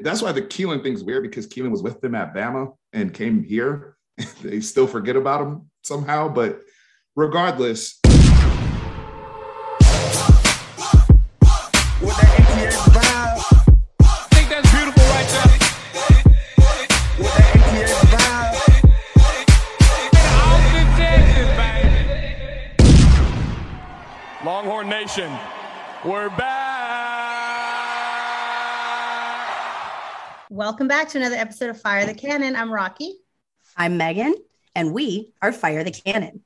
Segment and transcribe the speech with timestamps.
[0.00, 3.42] that's why the Keilan thing's weird because Keilan was with them at Bama and came
[3.42, 3.96] here.
[4.42, 6.28] they still forget about him somehow.
[6.28, 6.60] But
[7.16, 7.98] regardless,
[24.44, 25.30] Longhorn Nation,
[26.04, 26.61] we're back.
[30.62, 32.54] Welcome back to another episode of Fire the Cannon.
[32.54, 33.16] I'm Rocky.
[33.76, 34.32] I'm Megan,
[34.76, 36.44] and we are Fire the Cannon.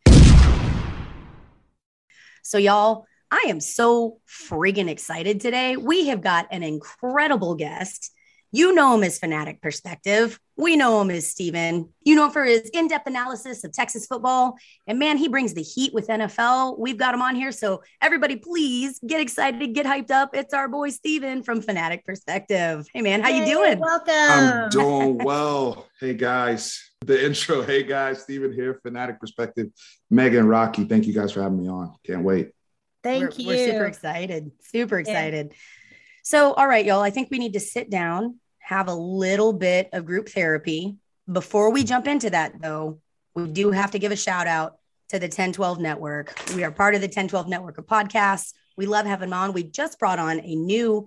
[2.43, 5.77] So, y'all, I am so friggin' excited today.
[5.77, 8.11] We have got an incredible guest.
[8.53, 10.39] You know him as Fanatic Perspective.
[10.57, 11.93] We know him as Steven.
[12.03, 14.57] You know him for his in depth analysis of Texas football.
[14.87, 16.79] And man, he brings the heat with NFL.
[16.79, 17.53] We've got him on here.
[17.53, 20.31] So, everybody, please get excited, get hyped up.
[20.35, 22.87] It's our boy Steven from Fanatic Perspective.
[22.95, 23.79] Hey, man, how Hey, you doing?
[23.79, 24.15] Welcome.
[24.15, 25.87] I'm doing well.
[26.01, 27.63] hey guys, the intro.
[27.63, 29.69] Hey guys, Steven here, Fanatic Perspective.
[30.11, 31.95] Megan, Rocky, thank you guys for having me on.
[32.07, 32.53] Can't wait.
[33.03, 33.47] Thank we're, you.
[33.49, 34.51] We're super excited.
[34.63, 35.53] Super excited.
[36.27, 39.91] So, all right, y'all, I think we need to sit down, have a little bit
[39.93, 40.97] of group therapy.
[41.31, 42.99] Before we jump into that, though,
[43.37, 44.79] we do have to give a shout out
[45.11, 46.35] to the 1012 Network.
[46.57, 48.55] We are part of the 1012 Network of podcasts.
[48.77, 49.53] We love having them on.
[49.53, 51.07] We just brought on a new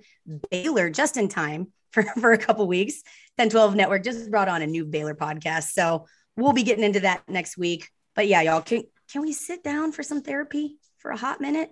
[0.52, 3.03] Baylor just in time for, for a couple weeks.
[3.36, 5.72] 1012 Network just brought on a new Baylor podcast.
[5.72, 6.06] So
[6.38, 7.90] we'll be getting into that next week.
[8.16, 11.72] But yeah, y'all, can, can we sit down for some therapy for a hot minute?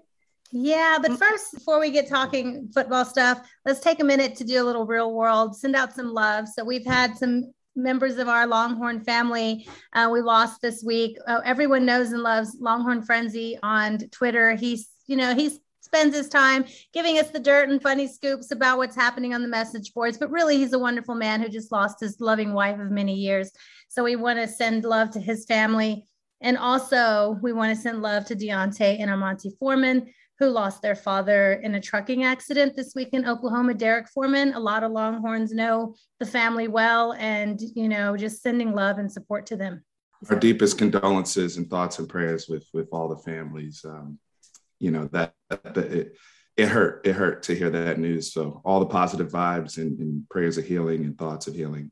[0.52, 4.62] Yeah, but first, before we get talking football stuff, let's take a minute to do
[4.62, 6.48] a little real world, send out some love.
[6.48, 11.18] So we've had some members of our Longhorn family uh, we lost this week.
[11.28, 14.56] Uh, everyone knows and loves Longhorn Frenzy on Twitter.
[14.56, 18.78] He's, you know, he's spends his time giving us the dirt and funny scoops about
[18.78, 20.18] what's happening on the message boards.
[20.18, 23.52] But really, he's a wonderful man who just lost his loving wife of many years.
[23.88, 26.04] So we want to send love to his family.
[26.42, 30.96] And also, we want to send love to Deontay and Amonte Foreman, who lost their
[30.96, 33.74] father in a trucking accident this week in Oklahoma.
[33.74, 38.74] Derek Foreman, a lot of Longhorns know the family well, and you know, just sending
[38.74, 39.84] love and support to them.
[40.30, 43.84] Our deepest condolences and thoughts and prayers with with all the families.
[43.84, 44.20] Um,
[44.80, 46.18] you know that, that it,
[46.56, 47.06] it hurt.
[47.06, 48.34] It hurt to hear that news.
[48.34, 51.92] So all the positive vibes and, and prayers of healing and thoughts of healing,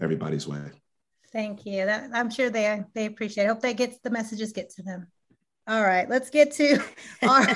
[0.00, 0.62] everybody's way.
[1.32, 1.86] Thank you.
[1.86, 3.44] That, I'm sure they they appreciate.
[3.44, 3.48] It.
[3.48, 5.08] Hope that gets the messages get to them.
[5.70, 6.80] All right, let's get to
[7.22, 7.46] our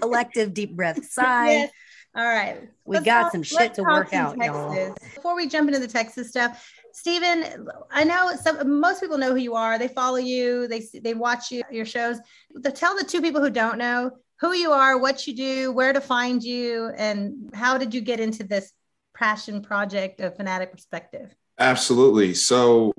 [0.00, 1.50] collective deep breath sigh.
[1.50, 1.70] Yes.
[2.14, 4.94] All right, We Let's got talk- some shit to work some out, y'all.
[5.14, 9.38] Before we jump into the Texas stuff, Steven, I know some most people know who
[9.38, 9.78] you are.
[9.78, 10.68] They follow you.
[10.68, 12.18] They they watch you your shows.
[12.52, 15.92] The, tell the two people who don't know who you are, what you do, where
[15.94, 18.70] to find you, and how did you get into this
[19.16, 21.34] passion project of Fanatic Perspective?
[21.58, 22.34] Absolutely.
[22.34, 22.92] So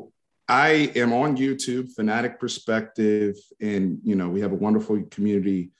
[0.47, 5.72] I am on YouTube, Fanatic Perspective, and you know we have a wonderful community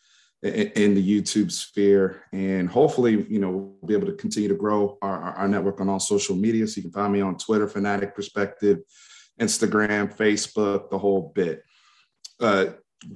[0.42, 4.98] in the YouTube sphere, and hopefully you know we'll be able to continue to grow
[5.02, 6.68] our, our, our network on all social media.
[6.68, 8.80] So you can find me on Twitter, Fanatic Perspective,
[9.40, 11.64] Instagram, Facebook, the whole bit.
[12.40, 12.68] Uh,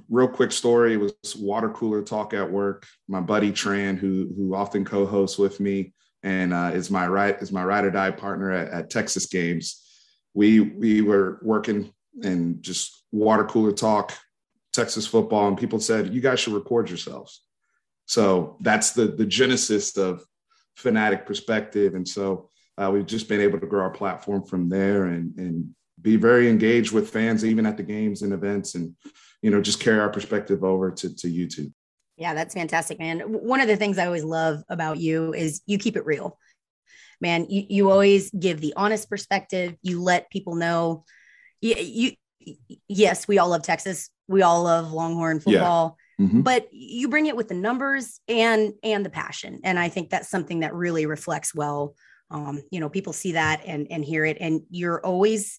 [0.08, 2.86] real quick story was water cooler talk at work.
[3.08, 7.50] My buddy Tran, who who often co-hosts with me and uh, is my right is
[7.50, 9.89] my ride or die partner at, at Texas games.
[10.34, 11.92] We we were working
[12.22, 14.16] and just water cooler talk,
[14.72, 17.42] Texas football, and people said you guys should record yourselves.
[18.06, 20.24] So that's the the genesis of
[20.76, 22.48] fanatic perspective, and so
[22.78, 26.48] uh, we've just been able to grow our platform from there and and be very
[26.48, 28.96] engaged with fans even at the games and events and
[29.42, 31.70] you know just carry our perspective over to, to youtube
[32.20, 33.20] Yeah, that's fantastic, man.
[33.20, 36.36] One of the things I always love about you is you keep it real.
[37.20, 39.76] Man, you, you always give the honest perspective.
[39.82, 41.04] You let people know
[41.60, 42.12] you, you
[42.88, 44.08] yes, we all love Texas.
[44.28, 45.40] We all love Longhorn Yeah.
[45.40, 46.42] football, Mhm.
[46.42, 49.60] but you bring it with the numbers and and the passion.
[49.64, 51.94] And I think that's something that really reflects well.
[52.30, 54.38] Um, you know, people see that and and hear it.
[54.40, 55.58] And you're always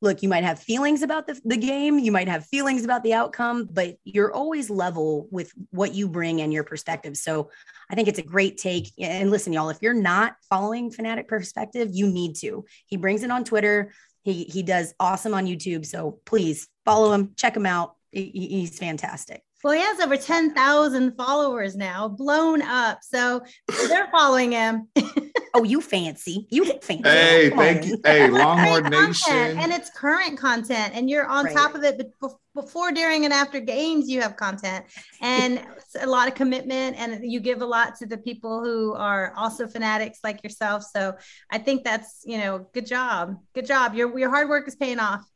[0.00, 3.14] look, you might have feelings about the, the game, you might have feelings about the
[3.14, 7.16] outcome, but you're always level with what you bring and your perspective.
[7.16, 7.50] So
[7.90, 8.92] I think it's a great take.
[8.98, 12.64] And listen, y'all, if you're not following Fanatic Perspective, you need to.
[12.86, 13.92] He brings it on Twitter.
[14.22, 15.86] He he does awesome on YouTube.
[15.86, 17.94] So please follow him, check him out.
[18.12, 19.42] He- he- he's fantastic.
[19.64, 23.00] Well, he has over 10,000 followers now, blown up.
[23.02, 23.42] So
[23.88, 24.88] they're following him.
[25.54, 26.46] oh, you fancy.
[26.48, 27.02] You fancy.
[27.02, 27.88] Hey, Come thank on.
[27.88, 28.00] you.
[28.04, 29.32] Hey, Longhorn Nation.
[29.34, 30.94] And it's current content.
[30.94, 31.56] And you're on right.
[31.56, 32.00] top of it.
[32.20, 34.84] But before, during, and after games, you have content
[35.20, 35.60] and
[36.00, 36.96] a lot of commitment.
[36.96, 40.84] And you give a lot to the people who are also fanatics like yourself.
[40.84, 41.14] So
[41.50, 43.36] I think that's, you know, good job.
[43.56, 43.96] Good job.
[43.96, 45.28] Your, your hard work is paying off.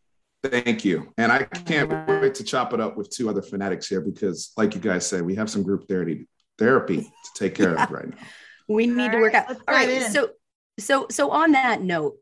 [0.43, 1.13] Thank you.
[1.19, 4.75] And I can't wait to chop it up with two other fanatics here because, like
[4.75, 6.27] you guys said, we have some group therapy
[6.59, 7.85] therapy to take care yeah.
[7.85, 8.17] of right now.
[8.69, 9.57] We need All to work right, out.
[9.69, 9.89] All right.
[9.89, 10.11] In.
[10.11, 10.31] So
[10.79, 12.15] so so on that note,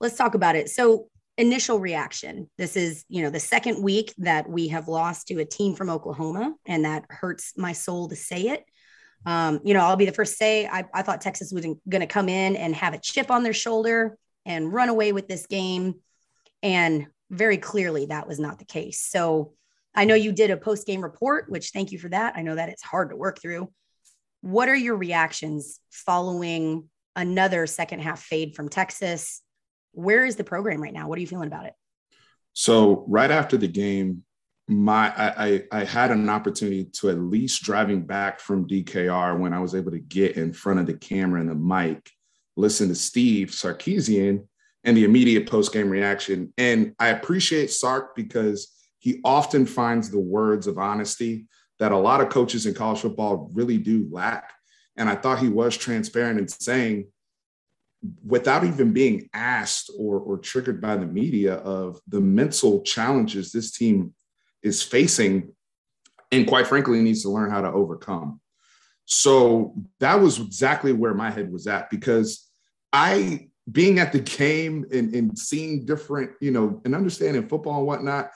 [0.00, 0.70] let's talk about it.
[0.70, 2.48] So initial reaction.
[2.56, 5.90] This is, you know, the second week that we have lost to a team from
[5.90, 8.64] Oklahoma, and that hurts my soul to say it.
[9.26, 12.00] Um, you know, I'll be the first to say I, I thought Texas was going
[12.00, 15.46] to come in and have a chip on their shoulder and run away with this
[15.46, 15.96] game.
[16.62, 19.00] And very clearly that was not the case.
[19.00, 19.52] So
[19.94, 22.34] I know you did a post game report, which thank you for that.
[22.36, 23.70] I know that it's hard to work through.
[24.40, 29.40] What are your reactions following another second half fade from Texas?
[29.92, 31.08] Where is the program right now?
[31.08, 31.74] What are you feeling about it?
[32.52, 34.24] So right after the game,
[34.66, 39.60] my I, I had an opportunity to at least driving back from DKR when I
[39.60, 42.10] was able to get in front of the camera and the mic,
[42.56, 44.46] listen to Steve Sarkisian
[44.84, 46.52] and the immediate post game reaction.
[46.58, 51.46] And I appreciate Sark because he often finds the words of honesty
[51.78, 54.52] that a lot of coaches in college football really do lack.
[54.96, 57.08] And I thought he was transparent in saying,
[58.24, 63.72] without even being asked or, or triggered by the media, of the mental challenges this
[63.72, 64.14] team
[64.62, 65.52] is facing,
[66.30, 68.40] and quite frankly, needs to learn how to overcome.
[69.06, 72.48] So that was exactly where my head was at because
[72.92, 77.86] I, being at the game and, and seeing different, you know, and understanding football and
[77.86, 78.30] whatnot,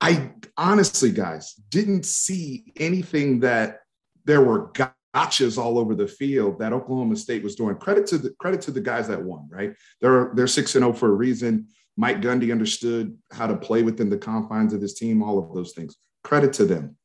[0.00, 3.80] I honestly, guys, didn't see anything that
[4.24, 4.70] there were
[5.14, 7.76] gotchas all over the field that Oklahoma State was doing.
[7.76, 9.72] Credit to the credit to the guys that won, right?
[10.00, 11.68] They're they're six and zero oh for a reason.
[11.96, 15.72] Mike Gundy understood how to play within the confines of his team, all of those
[15.72, 15.96] things.
[16.24, 16.96] Credit to them.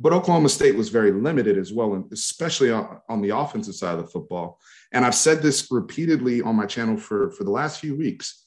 [0.00, 3.98] But Oklahoma State was very limited as well, and especially on, on the offensive side
[3.98, 4.60] of the football.
[4.92, 8.44] And I've said this repeatedly on my channel for, for the last few weeks.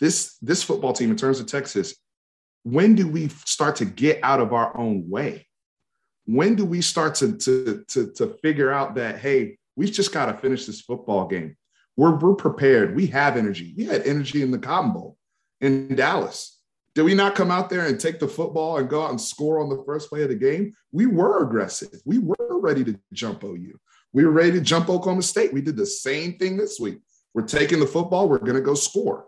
[0.00, 1.94] This, this football team, in terms of Texas,
[2.62, 5.46] when do we start to get out of our own way?
[6.24, 10.26] When do we start to, to, to, to figure out that, hey, we've just got
[10.26, 11.56] to finish this football game?
[11.96, 12.96] We're, we're prepared.
[12.96, 13.74] We have energy.
[13.76, 15.18] We had energy in the Cotton Bowl
[15.60, 16.53] in Dallas.
[16.94, 19.60] Did we not come out there and take the football and go out and score
[19.60, 20.72] on the first play of the game?
[20.92, 22.00] We were aggressive.
[22.04, 23.78] We were ready to jump OU.
[24.12, 25.52] We were ready to jump Oklahoma State.
[25.52, 27.00] We did the same thing this week.
[27.34, 29.26] We're taking the football, we're going to go score,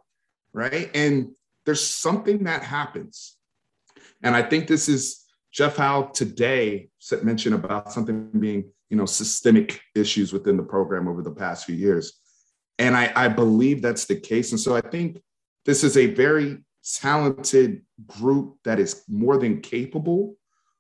[0.53, 0.89] right?
[0.95, 1.35] And
[1.65, 3.37] there's something that happens.
[4.23, 6.89] And I think this is Jeff Howe today
[7.25, 11.75] mentioned about something being, you know, systemic issues within the program over the past few
[11.75, 12.21] years.
[12.79, 14.53] And I, I believe that's the case.
[14.53, 15.21] And so I think
[15.65, 16.59] this is a very
[16.95, 20.37] talented group that is more than capable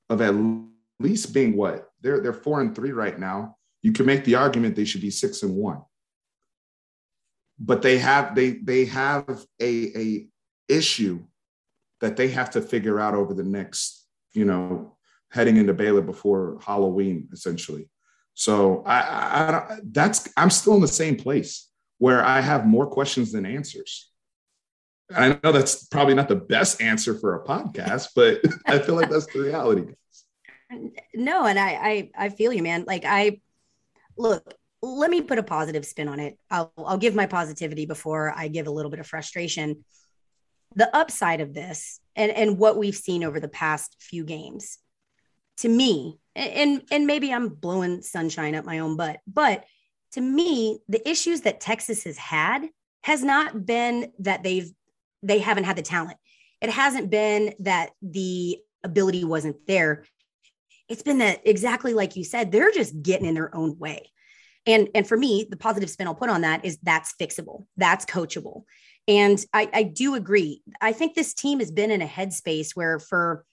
[0.08, 0.35] of at
[1.00, 3.56] least being what they're they're four and three right now.
[3.82, 5.82] You can make the argument they should be six and one.
[7.58, 10.26] But they have they they have a, a
[10.69, 11.25] issue
[12.00, 14.97] that they have to figure out over the next, you know,
[15.31, 17.88] heading into Baylor before Halloween, essentially.
[18.35, 22.87] So I, I, I that's I'm still in the same place where I have more
[22.87, 24.11] questions than answers.
[25.14, 29.11] I know that's probably not the best answer for a podcast, but I feel like
[29.11, 29.93] that's the reality.
[31.14, 32.85] No, and I, I I feel you, man.
[32.87, 33.41] Like I
[34.17, 36.38] look, let me put a positive spin on it.
[36.50, 39.85] I'll I'll give my positivity before I give a little bit of frustration
[40.76, 44.78] the upside of this and, and what we've seen over the past few games
[45.59, 49.64] to me and and maybe i'm blowing sunshine up my own butt but
[50.12, 52.69] to me the issues that texas has had
[53.02, 54.71] has not been that they've
[55.26, 56.16] they haven't had the talent
[56.61, 60.04] it hasn't been that the ability wasn't there
[60.88, 64.11] it's been that exactly like you said they're just getting in their own way
[64.66, 68.04] and and for me the positive spin i'll put on that is that's fixable that's
[68.04, 68.62] coachable
[69.09, 70.62] and I, I do agree.
[70.80, 73.45] I think this team has been in a headspace where for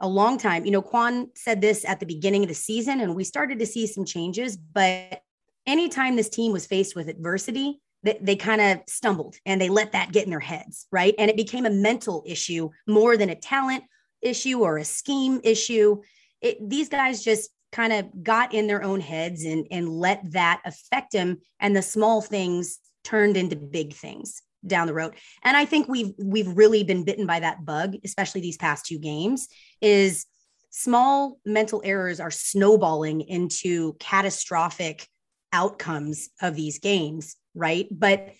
[0.00, 3.14] a long time, you know, Quan said this at the beginning of the season, and
[3.14, 4.56] we started to see some changes.
[4.56, 5.20] But
[5.66, 9.92] anytime this team was faced with adversity, they, they kind of stumbled and they let
[9.92, 11.14] that get in their heads, right?
[11.18, 13.84] And it became a mental issue more than a talent
[14.22, 16.02] issue or a scheme issue.
[16.40, 20.62] It, these guys just kind of got in their own heads and, and let that
[20.64, 21.38] affect them.
[21.60, 25.14] And the small things turned into big things down the road.
[25.44, 28.98] And I think we've we've really been bitten by that bug, especially these past two
[28.98, 29.48] games,
[29.80, 30.26] is
[30.70, 35.06] small mental errors are snowballing into catastrophic
[35.52, 37.88] outcomes of these games right?
[37.90, 38.34] But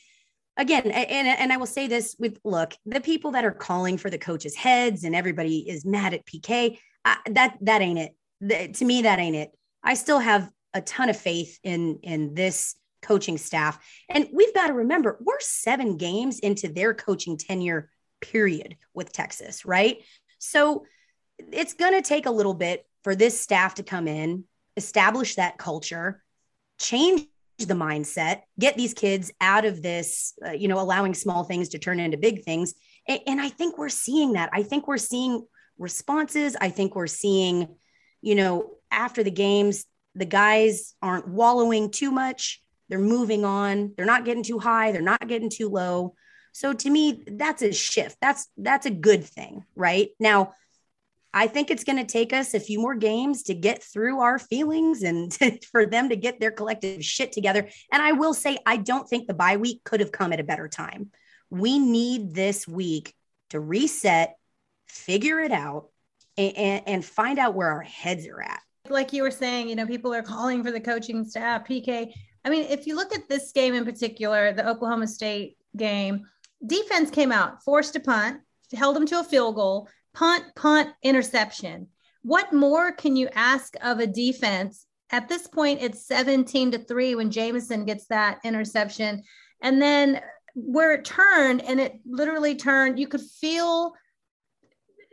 [0.56, 4.10] again, and, and I will say this with look, the people that are calling for
[4.10, 8.16] the coaches' heads and everybody is mad at PK, I, that that ain't it.
[8.40, 9.50] The, to me, that ain't it.
[9.82, 14.68] I still have a ton of faith in in this coaching staff, and we've got
[14.68, 19.98] to remember we're seven games into their coaching tenure period with Texas, right?
[20.38, 20.84] So
[21.38, 24.44] it's going to take a little bit for this staff to come in,
[24.76, 26.22] establish that culture,
[26.78, 27.26] change
[27.58, 31.78] the mindset, get these kids out of this, uh, you know, allowing small things to
[31.78, 32.74] turn into big things.
[33.08, 34.50] And, and I think we're seeing that.
[34.52, 35.46] I think we're seeing
[35.78, 36.56] responses.
[36.60, 37.68] I think we're seeing,
[38.20, 42.62] you know, after the games, the guys aren't wallowing too much.
[42.88, 43.94] They're moving on.
[43.96, 44.92] They're not getting too high.
[44.92, 46.14] They're not getting too low.
[46.52, 48.16] So to me, that's a shift.
[48.20, 50.08] That's that's a good thing, right?
[50.18, 50.54] Now,
[51.36, 54.38] I think it's going to take us a few more games to get through our
[54.38, 57.68] feelings and to, for them to get their collective shit together.
[57.92, 60.44] And I will say, I don't think the bye week could have come at a
[60.44, 61.10] better time.
[61.50, 63.12] We need this week
[63.50, 64.36] to reset,
[64.86, 65.90] figure it out,
[66.38, 68.62] and, and, and find out where our heads are at.
[68.88, 72.14] Like you were saying, you know, people are calling for the coaching staff, PK.
[72.46, 76.22] I mean, if you look at this game in particular, the Oklahoma State game,
[76.66, 78.40] defense came out, forced a punt,
[78.72, 79.86] held them to a field goal
[80.16, 81.88] punt, punt, interception.
[82.22, 84.86] What more can you ask of a defense?
[85.10, 89.22] At this point, it's 17 to 3 when Jamison gets that interception.
[89.62, 90.20] And then
[90.54, 93.92] where it turned, and it literally turned, you could feel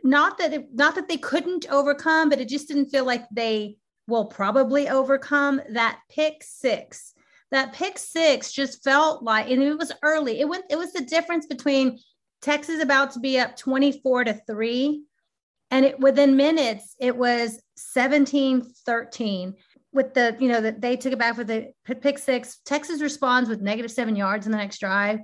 [0.02, 3.76] not that it, not that they couldn't overcome, but it just didn't feel like they
[4.08, 7.12] will probably overcome that pick six.
[7.50, 10.40] That pick six just felt like, and it was early.
[10.40, 11.98] It went, it was the difference between
[12.44, 15.02] Texas about to be up 24 to 3.
[15.70, 19.54] And it, within minutes, it was 17 13
[19.94, 22.58] with the, you know, that they took it back with the pick six.
[22.66, 25.20] Texas responds with negative seven yards in the next drive.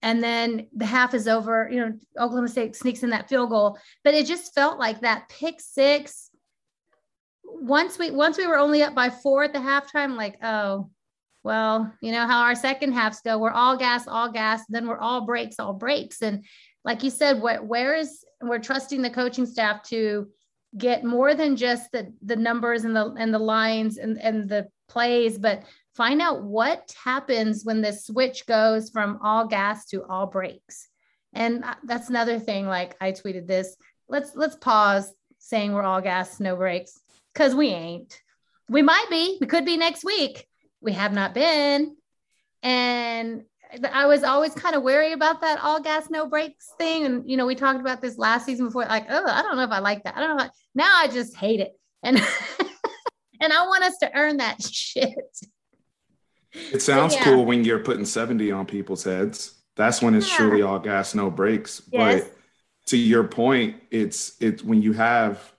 [0.00, 3.78] And then the half is over, you know, Oklahoma State sneaks in that field goal.
[4.02, 6.30] But it just felt like that pick six.
[7.44, 10.88] Once we once we were only up by four at the halftime, like, oh,
[11.44, 13.38] well, you know how our second halves go.
[13.38, 14.62] We're all gas, all gas.
[14.70, 16.22] Then we're all brakes, all brakes.
[16.22, 16.44] And
[16.84, 20.28] like you said, where, where is we're trusting the coaching staff to
[20.76, 24.68] get more than just the the numbers and the and the lines and and the
[24.88, 30.26] plays, but find out what happens when the switch goes from all gas to all
[30.26, 30.88] brakes.
[31.34, 32.66] And that's another thing.
[32.66, 33.76] Like I tweeted this.
[34.08, 36.98] Let's let's pause saying we're all gas, no brakes,
[37.34, 38.18] because we ain't.
[38.70, 39.36] We might be.
[39.42, 40.46] We could be next week
[40.84, 41.96] we have not been.
[42.62, 43.44] And
[43.92, 47.04] I was always kind of wary about that all gas, no brakes thing.
[47.04, 49.64] And, you know, we talked about this last season before, like, oh, I don't know
[49.64, 50.16] if I like that.
[50.16, 50.44] I don't know.
[50.44, 51.72] I, now I just hate it.
[52.02, 52.18] And,
[53.40, 55.14] and I want us to earn that shit.
[56.52, 57.24] It sounds yeah.
[57.24, 59.54] cool when you're putting 70 on people's heads.
[59.74, 60.36] That's when it's yeah.
[60.36, 61.82] truly all gas, no brakes.
[61.90, 62.22] Yes.
[62.22, 62.36] But
[62.86, 65.52] to your point, it's it's when you have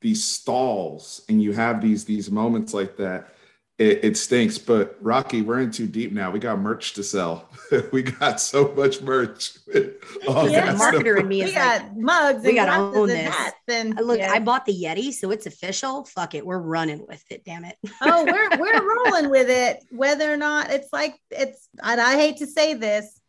[0.00, 3.34] these stalls and you have these these moments like that
[3.80, 4.58] it, it, stinks.
[4.58, 6.30] But Rocky, we're in too deep now.
[6.30, 7.48] We got merch to sell.
[7.92, 9.52] we got so much merch.
[10.26, 12.44] Oh, yeah, marketer in me is we like, got mugs.
[12.44, 13.34] We got to own this.
[13.68, 14.32] And, Look, yeah.
[14.32, 16.04] I bought the Yeti, so it's official.
[16.04, 17.44] Fuck it, we're running with it.
[17.44, 17.76] Damn it.
[18.02, 21.68] oh, we're we're rolling with it, whether or not it's like it's.
[21.82, 23.20] And I hate to say this,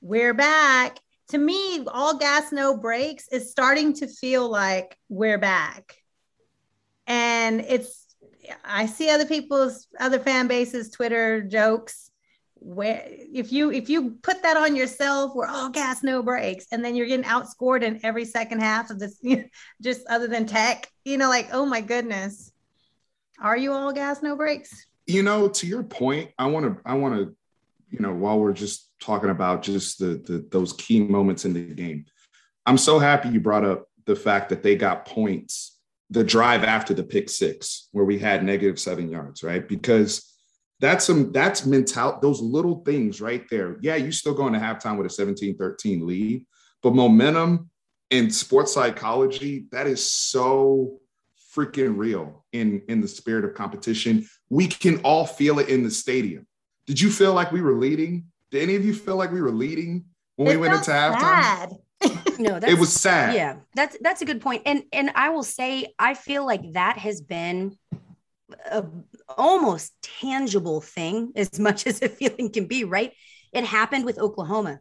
[0.00, 0.98] we're back.
[1.28, 5.94] To me, all gas, no brakes is starting to feel like we're back,
[7.06, 8.03] and it's
[8.64, 12.10] I see other people's other fan bases Twitter jokes
[12.64, 16.82] where if you if you put that on yourself, we're all gas no brakes, and
[16.82, 19.20] then you're getting outscored in every second half of this,
[19.82, 22.50] just other than tech, you know, like oh my goodness,
[23.40, 24.86] are you all gas no brakes?
[25.06, 27.36] You know, to your point, I want to I want to,
[27.90, 31.62] you know, while we're just talking about just the, the those key moments in the
[31.62, 32.06] game,
[32.64, 35.73] I'm so happy you brought up the fact that they got points
[36.10, 39.66] the drive after the pick six where we had negative seven yards, right?
[39.66, 40.32] Because
[40.80, 43.76] that's some that's mental those little things right there.
[43.80, 46.44] Yeah, you're still going to halftime with a 17-13 lead,
[46.82, 47.70] but momentum
[48.10, 51.00] in sports psychology, that is so
[51.54, 54.28] freaking real in in the spirit of competition.
[54.50, 56.46] We can all feel it in the stadium.
[56.86, 58.26] Did you feel like we were leading?
[58.50, 60.04] Did any of you feel like we were leading
[60.36, 61.20] when it we went into halftime?
[61.20, 61.70] Bad
[62.38, 63.34] no, it was sad.
[63.34, 64.42] Yeah, that's that's a good.
[64.66, 67.78] And and I will say, I feel like that has been
[68.70, 68.84] a
[69.28, 72.84] almost tangible thing, as much as a feeling can be.
[72.84, 73.12] Right?
[73.52, 74.80] It happened with Oklahoma.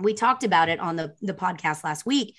[0.00, 2.36] We talked about it on the the podcast last week.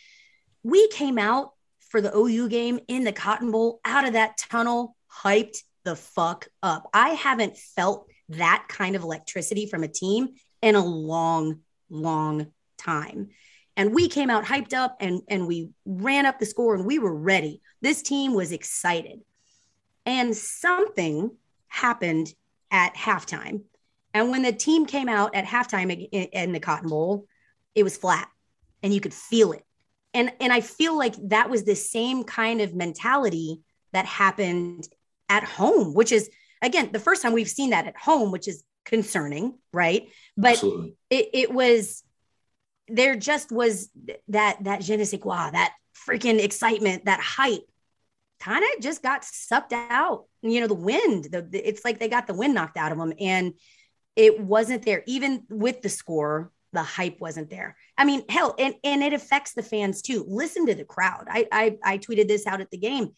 [0.64, 1.52] We came out
[1.90, 6.48] for the OU game in the Cotton Bowl out of that tunnel, hyped the fuck
[6.62, 6.90] up.
[6.94, 10.30] I haven't felt that kind of electricity from a team
[10.62, 13.30] in a long, long time.
[13.80, 17.00] And we came out hyped up and, and we ran up the score and we
[17.00, 17.62] were ready.
[17.80, 19.22] This team was excited.
[20.06, 21.32] And something
[21.70, 22.34] happened
[22.72, 23.62] at halftime.
[24.14, 27.26] And when the team came out at halftime in, in the Cotton Bowl,
[27.74, 28.28] it was flat
[28.84, 29.64] and you could feel it.
[30.14, 33.62] And, and I feel like that was the same kind of mentality
[33.94, 34.90] that happened
[35.30, 36.30] at home, which is,
[36.62, 40.10] again, the first time we've seen that at home, which is concerning, right?
[40.36, 40.62] But
[41.10, 42.04] it, it was,
[42.92, 43.90] there just was
[44.30, 45.74] that, that je ne sais quoi, that
[46.08, 47.64] freaking excitement, that hype
[48.40, 50.26] kind of just got sucked out.
[50.42, 53.14] You know, the wind, the, it's like they got the wind knocked out of them.
[53.20, 53.54] And
[54.16, 57.76] it wasn't there, even with the score, the hype wasn't there.
[57.98, 60.26] I mean, hell, and, and it affects the fans too.
[60.28, 61.26] Listen to the crowd.
[61.28, 63.10] I, I, I tweeted this out at the game.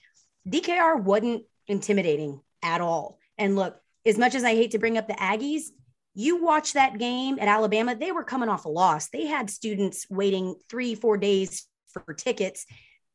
[0.48, 3.20] DKR wasn't intimidating at all.
[3.38, 5.66] And look, as much as I hate to bring up the Aggies,
[6.13, 9.10] you watch that game at Alabama, they were coming off a loss.
[9.10, 12.65] They had students waiting three, four days for tickets.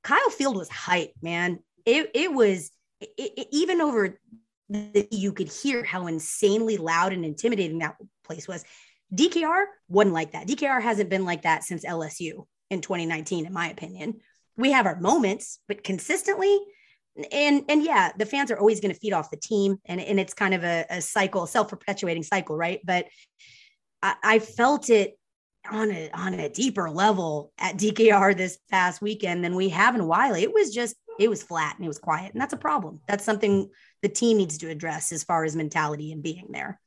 [0.02, 1.58] Kyle Field was hype, man.
[1.84, 4.18] It, it was it, it, even over
[4.68, 8.64] the, you could hear how insanely loud and intimidating that place was.
[9.14, 10.48] DKR wasn't like that.
[10.48, 14.20] DKR hasn't been like that since LSU in 2019, in my opinion.
[14.56, 16.58] We have our moments, but consistently,
[17.32, 20.20] and and yeah, the fans are always going to feed off the team, and and
[20.20, 22.80] it's kind of a, a cycle, self perpetuating cycle, right?
[22.84, 23.06] But
[24.02, 25.18] I, I felt it
[25.70, 30.00] on a on a deeper level at DKR this past weekend than we have in
[30.00, 30.34] a while.
[30.34, 33.00] It was just it was flat and it was quiet, and that's a problem.
[33.08, 33.70] That's something
[34.02, 36.80] the team needs to address as far as mentality and being there.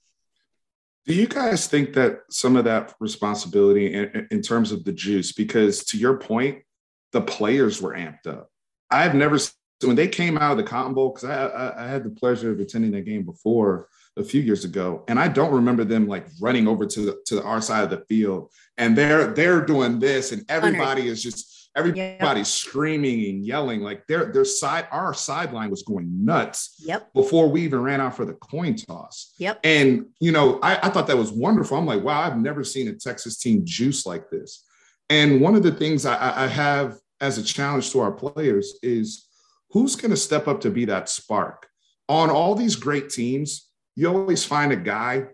[1.06, 5.32] Do you guys think that some of that responsibility in, in terms of the juice,
[5.32, 6.60] because to your point,
[7.12, 8.52] the players were amped up.
[8.92, 9.40] I've never
[9.82, 12.10] so when they came out of the Cotton Bowl, because I, I, I, had the
[12.10, 16.08] pleasure of attending that game before a few years ago, and I don't remember them
[16.08, 19.66] like running over to the, to the, our side of the field, and they're they're
[19.66, 22.46] doing this, and everybody is just everybody's yep.
[22.46, 26.76] screaming and yelling like their their side our sideline was going nuts.
[26.80, 27.14] Yep.
[27.14, 29.34] Before we even ran out for the coin toss.
[29.38, 29.62] Yep.
[29.64, 31.78] And you know, I, I thought that was wonderful.
[31.78, 34.66] I'm like, wow, I've never seen a Texas team juice like this.
[35.10, 39.29] And one of the things I, I have as a challenge to our players is
[39.71, 41.67] who's going to step up to be that spark?
[42.08, 45.25] On all these great teams, you always find a guy,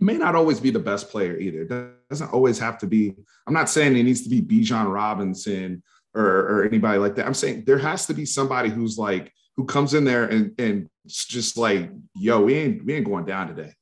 [0.00, 1.62] may not always be the best player either.
[1.62, 3.14] It doesn't always have to be,
[3.46, 5.82] I'm not saying it needs to be Bijan Robinson
[6.14, 7.26] or, or anybody like that.
[7.26, 10.88] I'm saying there has to be somebody who's like, who comes in there and, and
[11.06, 13.72] just like, yo, we ain't, we ain't going down today.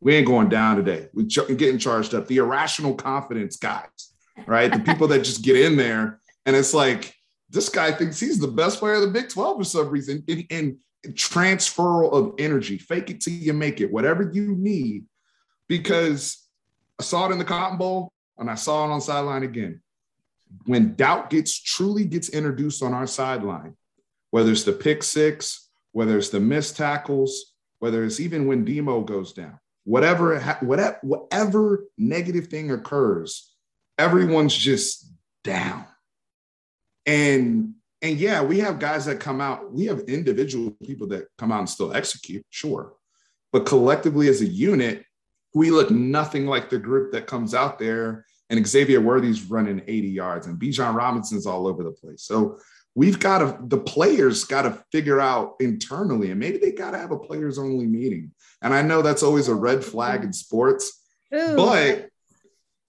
[0.00, 1.08] We ain't going down today.
[1.12, 2.26] We're getting charged up.
[2.26, 4.12] The irrational confidence guys,
[4.46, 4.72] right?
[4.72, 7.14] The people that just get in there and it's like,
[7.54, 10.24] this guy thinks he's the best player of the Big 12 for some reason.
[10.28, 15.04] And, and transfer of energy, fake it till you make it, whatever you need.
[15.68, 16.46] Because
[16.98, 19.80] I saw it in the Cotton Bowl and I saw it on sideline again.
[20.66, 23.76] When doubt gets truly gets introduced on our sideline,
[24.30, 29.00] whether it's the pick six, whether it's the missed tackles, whether it's even when Demo
[29.00, 33.52] goes down, whatever, whatever, whatever negative thing occurs,
[33.98, 35.10] everyone's just
[35.42, 35.84] down.
[37.06, 41.50] And and yeah, we have guys that come out, we have individual people that come
[41.50, 42.92] out and still execute, sure.
[43.50, 45.06] But collectively as a unit,
[45.54, 50.08] we look nothing like the group that comes out there and Xavier Worthy's running 80
[50.08, 52.24] yards and Bijan Robinson's all over the place.
[52.24, 52.58] So
[52.94, 56.98] we've got to, the players got to figure out internally, and maybe they got to
[56.98, 58.32] have a players only meeting.
[58.60, 61.02] And I know that's always a red flag in sports,
[61.34, 61.56] Ooh.
[61.56, 62.08] but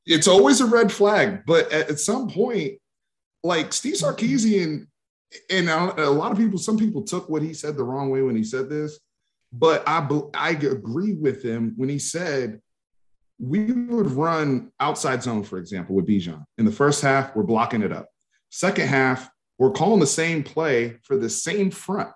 [0.06, 1.44] it's always a red flag.
[1.46, 2.80] But at, at some point,
[3.46, 4.88] like Steve Sarkisian,
[5.50, 8.36] and a lot of people, some people took what he said the wrong way when
[8.36, 9.00] he said this,
[9.54, 12.62] but I I agree with him when he said
[13.38, 16.44] we would run outside zone, for example, with Bijan.
[16.58, 18.08] In the first half, we're blocking it up.
[18.50, 22.10] Second half, we're calling the same play for the same front.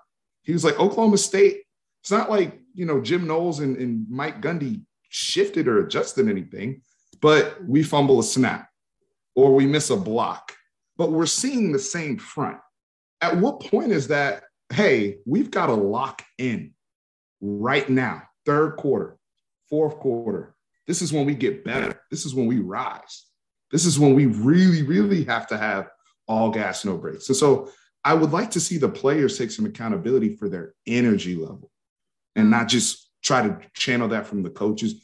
[0.44, 1.64] He was like, Oklahoma State,
[2.02, 6.82] it's not like, you know, Jim Knowles and, and Mike Gundy shifted or adjusted anything,
[7.22, 8.70] but we fumble a snap
[9.36, 10.54] or we miss a block
[11.00, 12.58] but we're seeing the same front.
[13.22, 16.74] At what point is that, hey, we've got to lock in
[17.40, 19.18] right now, third quarter,
[19.70, 20.54] fourth quarter.
[20.88, 22.02] This is when we get better.
[22.12, 23.26] This is when we rise.
[23.72, 25.88] This is when we really, really have to have
[26.28, 27.30] all gas, no brakes.
[27.30, 27.72] And so
[28.04, 31.72] I would like to see the players take some accountability for their energy level
[32.36, 35.02] and not just try to channel that from the coaches.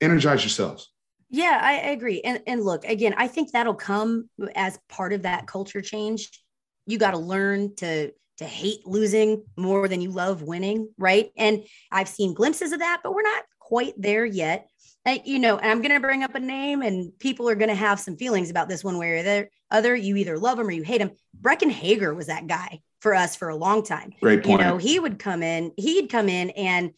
[0.00, 0.90] Energize yourselves.
[1.30, 2.20] Yeah, I, I agree.
[2.22, 6.30] And and look, again, I think that'll come as part of that culture change.
[6.86, 11.30] You got to learn to to hate losing more than you love winning, right?
[11.36, 14.68] And I've seen glimpses of that, but we're not quite there yet.
[15.04, 17.68] And, you know, and I'm going to bring up a name and people are going
[17.68, 19.94] to have some feelings about this one way or the other.
[19.96, 21.10] You either love him or you hate him.
[21.40, 24.12] Breckyn Hager was that guy for us for a long time.
[24.20, 24.60] Great point.
[24.60, 26.92] You know, he would come in, he'd come in and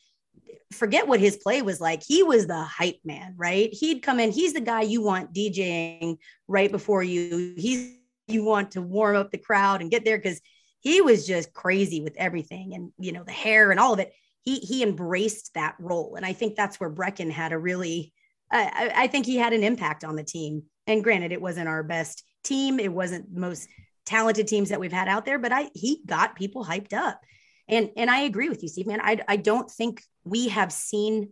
[0.73, 2.03] forget what his play was like.
[2.03, 3.71] He was the hype man, right?
[3.73, 7.55] He'd come in, he's the guy you want DJing right before you.
[7.57, 7.97] He's
[8.31, 10.41] you want to warm up the crowd and get there because
[10.81, 14.13] he was just crazy with everything and you know the hair and all of it
[14.43, 18.13] he he embraced that role and i think that's where Breckyn had a really
[18.53, 21.83] I, I think he had an impact on the team and granted it wasn't our
[21.83, 23.69] best team it wasn't most
[24.07, 27.21] talented teams that we've had out there but i he got people hyped up
[27.71, 31.31] and and i agree with you steve man i, I don't think we have seen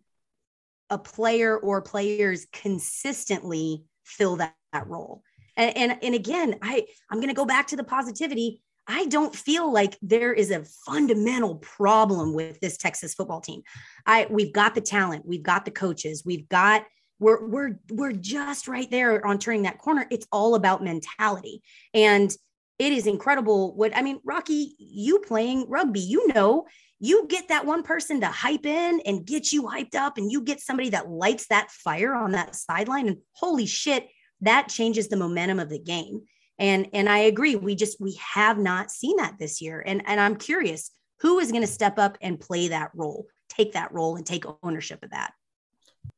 [0.91, 5.23] a player or players consistently fill that, that role
[5.59, 8.63] and, and, and again, I, I'm going to go back to the positivity.
[8.87, 13.63] I don't feel like there is a fundamental problem with this Texas football team.
[14.07, 16.87] I we've got the talent, we've got the coaches, we've got
[17.19, 20.07] we're we're we're just right there on turning that corner.
[20.11, 21.61] It's all about mentality.
[21.93, 22.35] And
[22.79, 26.67] it is incredible what I mean, Rocky, you playing rugby, you know,
[27.01, 30.43] you get that one person to hype in and get you hyped up and you
[30.43, 34.09] get somebody that lights that fire on that sideline and holy shit,
[34.41, 36.23] that changes the momentum of the game.
[36.59, 39.83] And and I agree, we just we have not seen that this year.
[39.85, 43.73] And and I'm curious, who is going to step up and play that role, take
[43.73, 45.33] that role and take ownership of that?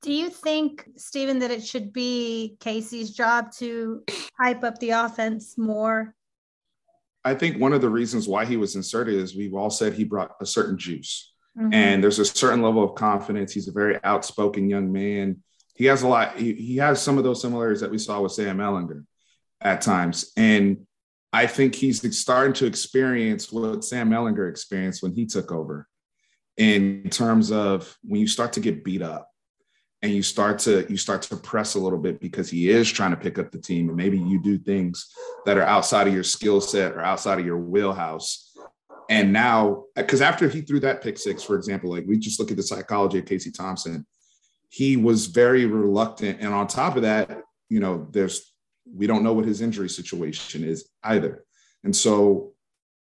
[0.02, 4.02] Do you think, Steven, that it should be Casey's job to
[4.38, 6.14] hype up the offense more?
[7.24, 10.04] I think one of the reasons why he was inserted is we've all said he
[10.04, 11.32] brought a certain juice.
[11.58, 11.74] Mm-hmm.
[11.74, 13.52] And there's a certain level of confidence.
[13.52, 15.42] He's a very outspoken young man
[15.80, 16.36] he has a lot.
[16.36, 19.02] He, he has some of those similarities that we saw with Sam Ehlinger
[19.62, 20.86] at times, and
[21.32, 25.88] I think he's starting to experience what Sam Ehlinger experienced when he took over,
[26.58, 29.29] in terms of when you start to get beat up
[30.02, 33.10] and you start to you start to press a little bit because he is trying
[33.10, 35.10] to pick up the team and maybe you do things
[35.44, 38.54] that are outside of your skill set or outside of your wheelhouse
[39.10, 42.50] and now because after he threw that pick six for example like we just look
[42.50, 44.06] at the psychology of casey thompson
[44.70, 46.40] he was very reluctant.
[46.40, 48.52] And on top of that, you know, there's
[48.92, 51.44] we don't know what his injury situation is either.
[51.84, 52.54] And so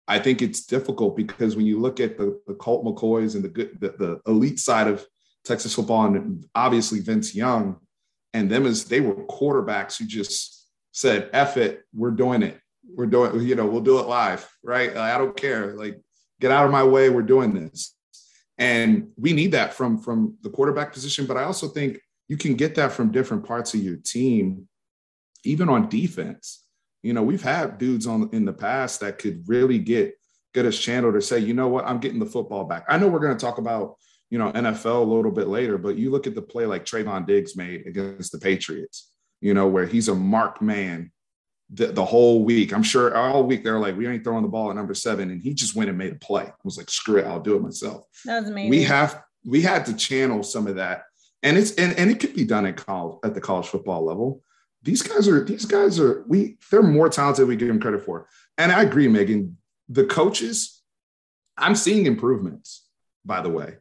[0.06, 3.48] I think it's difficult because when you look at the, the Colt McCoys and the
[3.48, 5.04] good the, the elite side of
[5.44, 7.76] Texas football, and obviously Vince Young,
[8.32, 12.58] and them as they were quarterbacks who just said, F it, we're doing it.
[12.94, 14.96] We're doing, you know, we'll do it live, right?
[14.96, 15.74] I don't care.
[15.74, 16.00] Like,
[16.40, 17.94] get out of my way, we're doing this.
[18.58, 22.54] And we need that from from the quarterback position, but I also think you can
[22.54, 24.68] get that from different parts of your team,
[25.44, 26.64] even on defense.
[27.02, 30.14] You know, we've had dudes on in the past that could really get
[30.54, 32.84] get us channeled to say, you know what, I'm getting the football back.
[32.88, 33.96] I know we're going to talk about
[34.32, 37.26] you know NFL a little bit later, but you look at the play like Trevon
[37.26, 39.10] Diggs made against the Patriots.
[39.42, 41.12] You know, where he's a marked man
[41.68, 42.72] the, the whole week.
[42.72, 45.30] I'm sure all week they're like, we ain't throwing the ball at number seven.
[45.30, 46.44] And he just went and made a play.
[46.44, 48.06] I was like, screw it, I'll do it myself.
[48.24, 48.70] That was amazing.
[48.70, 51.02] We have we had to channel some of that.
[51.42, 54.42] And it's and, and it could be done at college at the college football level.
[54.82, 58.28] These guys are these guys are we they're more talented we give them credit for.
[58.56, 59.58] And I agree, Megan.
[59.90, 60.80] The coaches,
[61.58, 62.88] I'm seeing improvements,
[63.26, 63.76] by the way.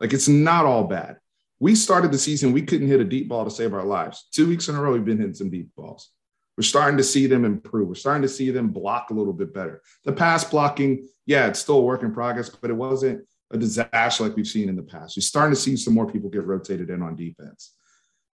[0.00, 1.18] Like it's not all bad.
[1.60, 4.28] We started the season, we couldn't hit a deep ball to save our lives.
[4.32, 6.10] Two weeks in a row, we've been hitting some deep balls.
[6.56, 7.88] We're starting to see them improve.
[7.88, 9.82] We're starting to see them block a little bit better.
[10.04, 14.24] The pass blocking, yeah, it's still a work in progress, but it wasn't a disaster
[14.24, 15.16] like we've seen in the past.
[15.16, 17.74] We're starting to see some more people get rotated in on defense.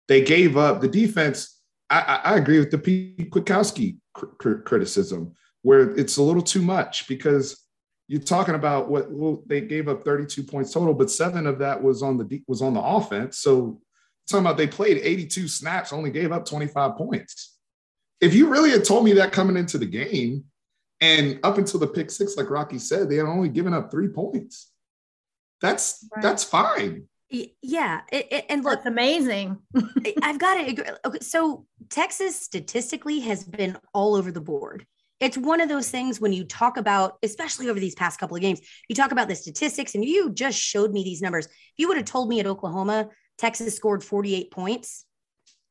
[0.09, 1.61] They gave up the defense.
[1.91, 6.43] I, I, I agree with the Pete Kwiatkowski cr- cr- criticism, where it's a little
[6.43, 7.66] too much because
[8.09, 11.83] you're talking about what well, they gave up 32 points total, but seven of that
[11.83, 13.39] was on the was on the offense.
[13.39, 13.81] So
[14.29, 17.57] talking about they played 82 snaps, only gave up 25 points
[18.21, 20.45] if you really had told me that coming into the game,
[21.01, 24.09] and up until the pick six, like Rocky said, they had only given up three
[24.09, 24.73] points.
[25.61, 26.23] That's right.
[26.23, 27.09] that's fine.
[27.29, 29.59] Yeah, it, it, and look, that's amazing.
[30.23, 30.85] I've got to agree.
[31.05, 34.87] Okay, so Texas statistically has been all over the board.
[35.19, 38.43] It's one of those things when you talk about, especially over these past couple of
[38.43, 41.47] games, you talk about the statistics, and you just showed me these numbers.
[41.47, 45.05] If you would have told me at Oklahoma, Texas scored 48 points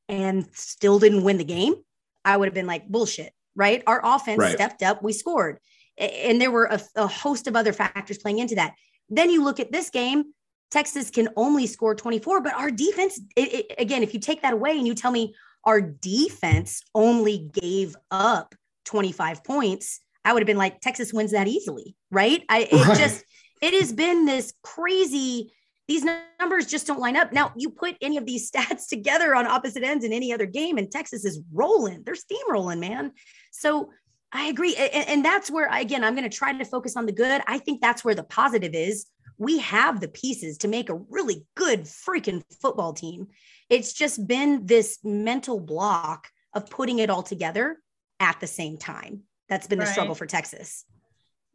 [0.09, 1.75] and still didn't win the game,
[2.23, 3.83] I would have been like, bullshit, right?
[3.85, 4.55] Our offense right.
[4.55, 5.59] stepped up, we scored.
[5.97, 8.73] And there were a, a host of other factors playing into that.
[9.09, 10.25] Then you look at this game,
[10.71, 14.53] Texas can only score 24, but our defense, it, it, again, if you take that
[14.53, 20.47] away and you tell me our defense only gave up 25 points, I would have
[20.47, 22.43] been like, Texas wins that easily, right?
[22.49, 22.97] I it right.
[22.97, 23.23] just
[23.61, 25.51] it has been this crazy
[25.87, 26.03] these
[26.39, 27.31] numbers just don't line up.
[27.31, 30.77] Now, you put any of these stats together on opposite ends in any other game,
[30.77, 32.03] and Texas is rolling.
[32.03, 33.11] They're steamrolling, man.
[33.51, 33.91] So
[34.31, 34.75] I agree.
[34.75, 37.41] And, and that's where, again, I'm going to try to focus on the good.
[37.47, 39.05] I think that's where the positive is.
[39.37, 43.27] We have the pieces to make a really good freaking football team.
[43.69, 47.77] It's just been this mental block of putting it all together
[48.19, 49.21] at the same time.
[49.49, 49.91] That's been the right.
[49.91, 50.85] struggle for Texas.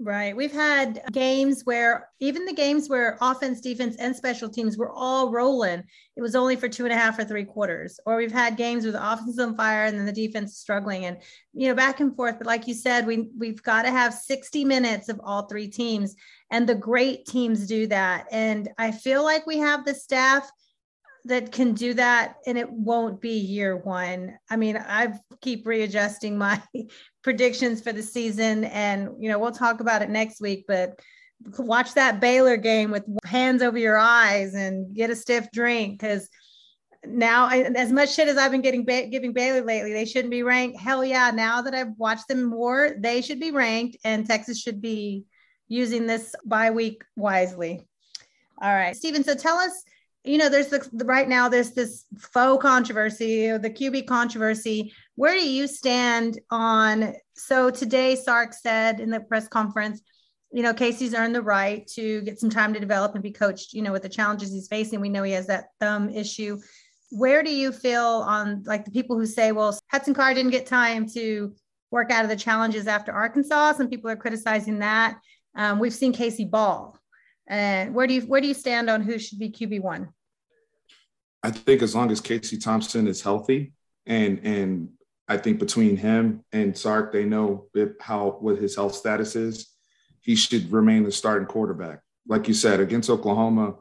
[0.03, 0.35] Right.
[0.35, 5.31] We've had games where even the games where offense, defense, and special teams were all
[5.31, 5.83] rolling,
[6.16, 8.01] it was only for two and a half or three quarters.
[8.07, 10.59] Or we've had games where the offense is on fire and then the defense is
[10.59, 11.18] struggling and
[11.53, 12.38] you know back and forth.
[12.38, 16.16] But like you said, we we've got to have 60 minutes of all three teams.
[16.51, 18.27] And the great teams do that.
[18.33, 20.51] And I feel like we have the staff
[21.24, 24.38] that can do that and it won't be year one.
[24.48, 26.61] I mean, I keep readjusting my
[27.22, 30.98] predictions for the season and you know, we'll talk about it next week, but
[31.59, 36.28] watch that Baylor game with hands over your eyes and get a stiff drink cuz
[37.04, 40.78] now as much shit as I've been getting giving Baylor lately, they shouldn't be ranked.
[40.78, 44.83] Hell yeah, now that I've watched them more, they should be ranked and Texas should
[44.83, 45.24] be
[45.68, 47.87] using this bye week wisely.
[48.61, 49.72] All right, Steven, so tell us
[50.24, 54.92] you know, there's the, right now there's this faux controversy, the QB controversy.
[55.14, 57.14] Where do you stand on?
[57.35, 60.02] So today, Sark said in the press conference,
[60.52, 63.72] you know, Casey's earned the right to get some time to develop and be coached.
[63.72, 66.61] You know, with the challenges he's facing, we know he has that thumb issue.
[67.11, 70.66] Where do you feel on like the people who say, well, Hudson Card didn't get
[70.66, 71.54] time to
[71.90, 73.74] work out of the challenges after Arkansas?
[73.74, 75.18] Some people are criticizing that.
[75.54, 76.99] Um, we've seen Casey ball
[77.50, 80.08] and where do you where do you stand on who should be QB one?
[81.42, 83.72] I think as long as Casey Thompson is healthy,
[84.06, 84.90] and and
[85.28, 87.66] I think between him and Sark, they know
[88.00, 89.68] how what his health status is.
[90.20, 92.00] He should remain the starting quarterback.
[92.28, 93.76] Like you said, against Oklahoma,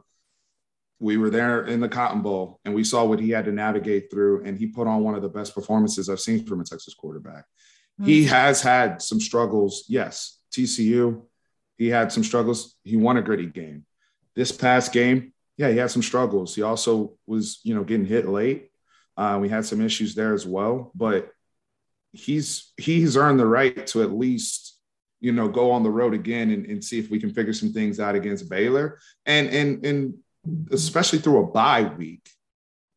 [0.98, 4.10] we were there in the Cotton Bowl, and we saw what he had to navigate
[4.10, 6.94] through, and he put on one of the best performances I've seen from a Texas
[6.94, 7.44] quarterback.
[8.00, 8.06] Mm-hmm.
[8.06, 10.38] He has had some struggles, yes.
[10.52, 11.22] TCU,
[11.80, 12.76] he had some struggles.
[12.84, 13.86] He won a gritty game.
[14.36, 16.54] This past game, yeah, he had some struggles.
[16.54, 18.70] He also was, you know, getting hit late.
[19.16, 21.30] Uh, we had some issues there as well, but
[22.12, 24.78] he's he's earned the right to at least,
[25.20, 27.72] you know, go on the road again and, and see if we can figure some
[27.72, 30.14] things out against Baylor, and and and
[30.72, 32.28] especially through a bye week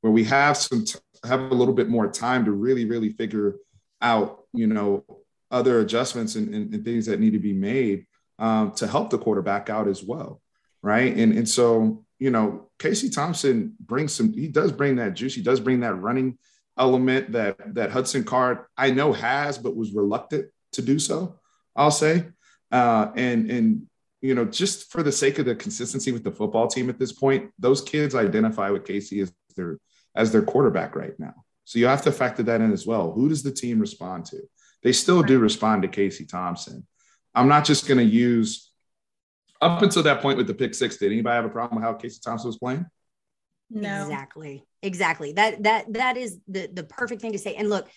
[0.02, 3.56] where we have some t- have a little bit more time to really really figure
[4.02, 5.06] out, you know,
[5.52, 8.06] other adjustments and, and, and things that need to be made
[8.44, 10.42] um, to help the quarterback out as well,
[10.82, 11.16] right?
[11.16, 14.34] And and so you know, Casey Thompson brings some.
[14.34, 15.34] He does bring that juice.
[15.34, 16.38] He does bring that running
[16.78, 21.40] element that that Hudson Card I know has, but was reluctant to do so.
[21.74, 22.26] I'll say,
[22.70, 23.88] uh, and and
[24.22, 27.14] you know, just for the sake of the consistency with the football team at this
[27.14, 29.80] point, those kids identify with Casey as their
[30.16, 31.34] as their quarterback right now.
[31.64, 33.14] So you have to factor that in as well.
[33.14, 34.42] Who does the team respond to?
[34.82, 36.86] They still do respond to Casey Thompson.
[37.36, 38.72] I'm not just going to use
[39.62, 40.98] up until that point with the pick six.
[40.98, 42.86] Did anybody have a problem with how Casey Thompson was playing?
[43.70, 45.34] No, exactly, exactly.
[45.34, 47.56] That that that is the the perfect thing to say.
[47.56, 47.88] And look,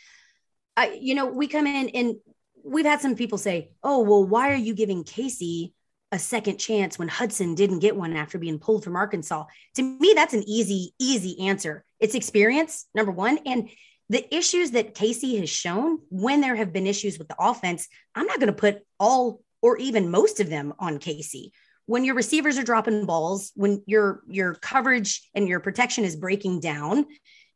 [0.77, 2.17] I you know we come in and
[2.65, 5.75] we've had some people say, "Oh, well, why are you giving Casey
[6.13, 9.45] a second chance when Hudson didn't get one after being pulled from Arkansas?"
[9.75, 11.85] To me, that's an easy easy answer.
[12.01, 13.69] It's experience, number one, and
[14.09, 18.27] the issues that Casey has shown when there have been issues with the offense, I'm
[18.27, 21.53] not going to put all or even most of them on Casey.
[21.87, 26.61] When your receivers are dropping balls, when your your coverage and your protection is breaking
[26.61, 27.07] down,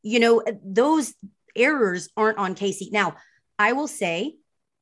[0.03, 1.15] you know, those
[1.57, 2.91] errors aren't on Casey.
[2.93, 3.17] Now,
[3.59, 4.37] I will say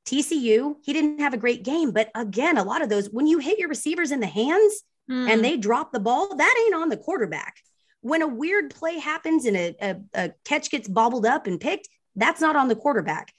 [0.07, 3.38] TCU, he didn't have a great game, but again, a lot of those when you
[3.38, 5.31] hit your receivers in the hands mm.
[5.31, 7.57] and they drop the ball, that ain't on the quarterback
[8.01, 11.89] when a weird play happens and a, a, a catch gets bobbled up and picked,
[12.17, 13.33] that's not on the quarterback.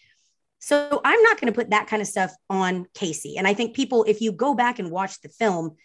[0.60, 3.38] So I'm not going to put that kind of stuff on Casey.
[3.38, 5.78] And I think people, if you go back and watch the film,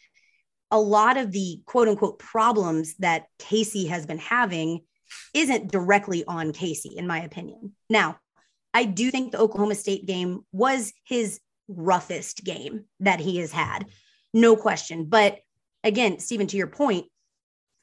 [0.70, 4.80] a lot of the quote unquote problems that Casey has been having
[5.32, 7.72] isn't directly on Casey, in my opinion.
[7.88, 8.18] Now,
[8.72, 13.86] I do think the Oklahoma State game was his roughest game that he has had,
[14.32, 15.04] no question.
[15.04, 15.38] But
[15.84, 17.06] again, Steven, to your point,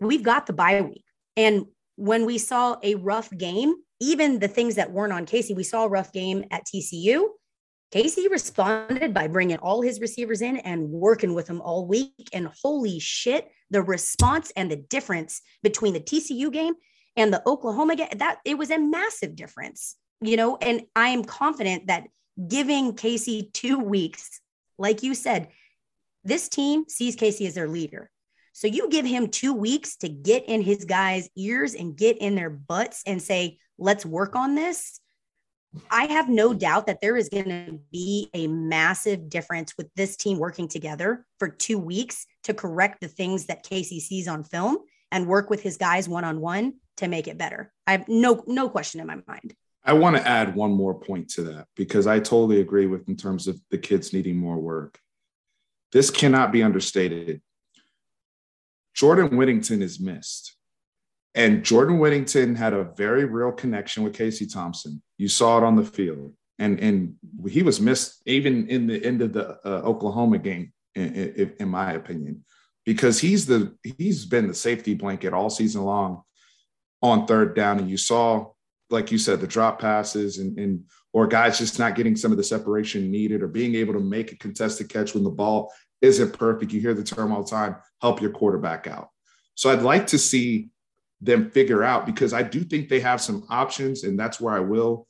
[0.02, 1.04] we've got the bye week.
[1.38, 5.64] And when we saw a rough game, even the things that weren't on Casey, we
[5.64, 7.28] saw a rough game at TCU.
[7.92, 12.30] Casey responded by bringing all his receivers in and working with them all week.
[12.34, 16.74] And holy shit, the response and the difference between the TCU game
[17.16, 20.58] and the Oklahoma game, that it was a massive difference, you know.
[20.58, 22.08] And I am confident that
[22.48, 24.40] giving Casey two weeks,
[24.78, 25.50] like you said,
[26.24, 28.10] this team sees Casey as their leader.
[28.54, 32.36] So you give him two weeks to get in his guys' ears and get in
[32.36, 35.00] their butts and say, let's work on this.
[35.90, 40.18] I have no doubt that there is going to be a massive difference with this
[40.18, 44.80] team working together for two weeks to correct the things that Casey sees on film
[45.12, 47.72] and work with his guys one on one to make it better.
[47.88, 49.56] I have no no question in my mind.
[49.84, 53.16] I want to add one more point to that because I totally agree with in
[53.16, 55.00] terms of the kids needing more work.
[55.92, 57.42] This cannot be understated.
[58.94, 60.56] Jordan Whittington is missed.
[61.34, 65.02] And Jordan Whittington had a very real connection with Casey Thompson.
[65.18, 66.34] You saw it on the field.
[66.60, 67.16] And, and
[67.50, 71.70] he was missed even in the end of the uh, Oklahoma game, in, in, in
[71.70, 72.44] my opinion,
[72.86, 76.22] because he's the he's been the safety blanket all season long
[77.02, 77.80] on third down.
[77.80, 78.52] And you saw,
[78.92, 82.38] like you said, the drop passes and, and or guys just not getting some of
[82.38, 86.38] the separation needed or being able to make a contested catch when the ball isn't
[86.38, 86.72] perfect.
[86.72, 89.10] You hear the term all the time, help your quarterback out.
[89.56, 90.70] So I'd like to see
[91.22, 94.60] them figure out because I do think they have some options, and that's where I
[94.60, 95.08] will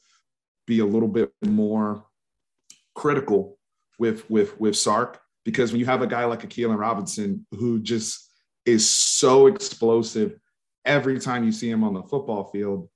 [0.68, 2.06] be a little bit more
[2.96, 3.58] critical
[3.98, 7.80] with with with Sark because when you have a guy like a Keilan Robinson who
[7.80, 8.30] just
[8.66, 10.38] is so explosive
[10.86, 12.90] every time you see him on the football field,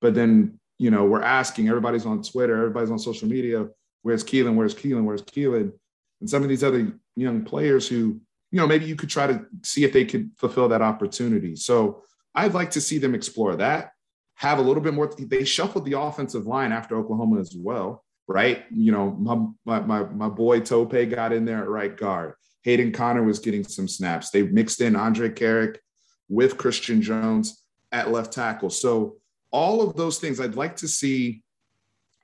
[0.00, 3.68] but then you know we're asking everybody's on Twitter, everybody's on social media,
[4.02, 5.72] where's Keilan, where's Keilan, where's Keilan,
[6.20, 8.20] and some of these other young players who
[8.50, 11.56] you know maybe you could try to see if they could fulfill that opportunity.
[11.56, 12.02] So
[12.34, 13.92] I'd like to see them explore that,
[14.36, 15.12] have a little bit more.
[15.18, 18.64] They shuffled the offensive line after Oklahoma as well, right?
[18.70, 19.10] You know,
[19.64, 22.34] my my my boy Tope got in there at right guard.
[22.62, 24.30] Hayden Conner was getting some snaps.
[24.30, 25.78] They mixed in Andrej Karic
[26.28, 28.70] with Christian Jones at left tackle.
[28.70, 29.16] So
[29.50, 31.42] all of those things, I'd like to see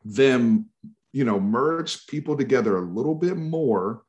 [0.04, 0.66] them,
[1.12, 4.02] you know, merge people together a little bit more.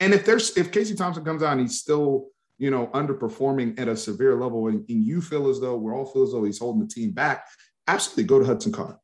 [0.00, 3.88] And if there's if Casey Thompson comes out and he's still you know, underperforming at
[3.88, 6.58] a severe level and, and you feel as though we're all feel as though he's
[6.58, 7.46] holding the team back,
[7.88, 8.96] absolutely go to Hudson Card.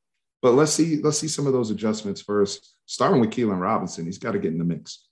[0.42, 4.04] But let's see, let's see some of those adjustments first, starting with Keilan Robinson.
[4.04, 5.06] He's got to get in the mix.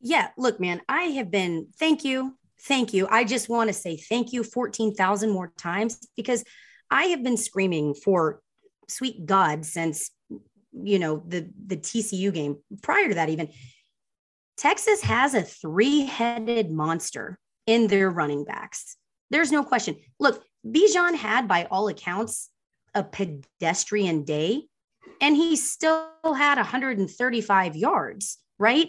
[0.00, 2.36] Yeah, look, man, I have been, thank you.
[2.62, 3.06] Thank you.
[3.08, 6.42] I just want to say thank you 14,000 more times because
[6.90, 8.40] I have been screaming for
[8.88, 10.10] sweet God since,
[10.72, 12.56] you know, the, the TCU game.
[12.82, 13.50] Prior to that, even
[14.58, 18.96] Texas has a three headed monster in their running backs.
[19.30, 19.96] There's no question.
[20.18, 22.50] Look, Bijan had, by all accounts,
[22.94, 24.64] a pedestrian day,
[25.20, 28.88] and he still had 135 yards, right?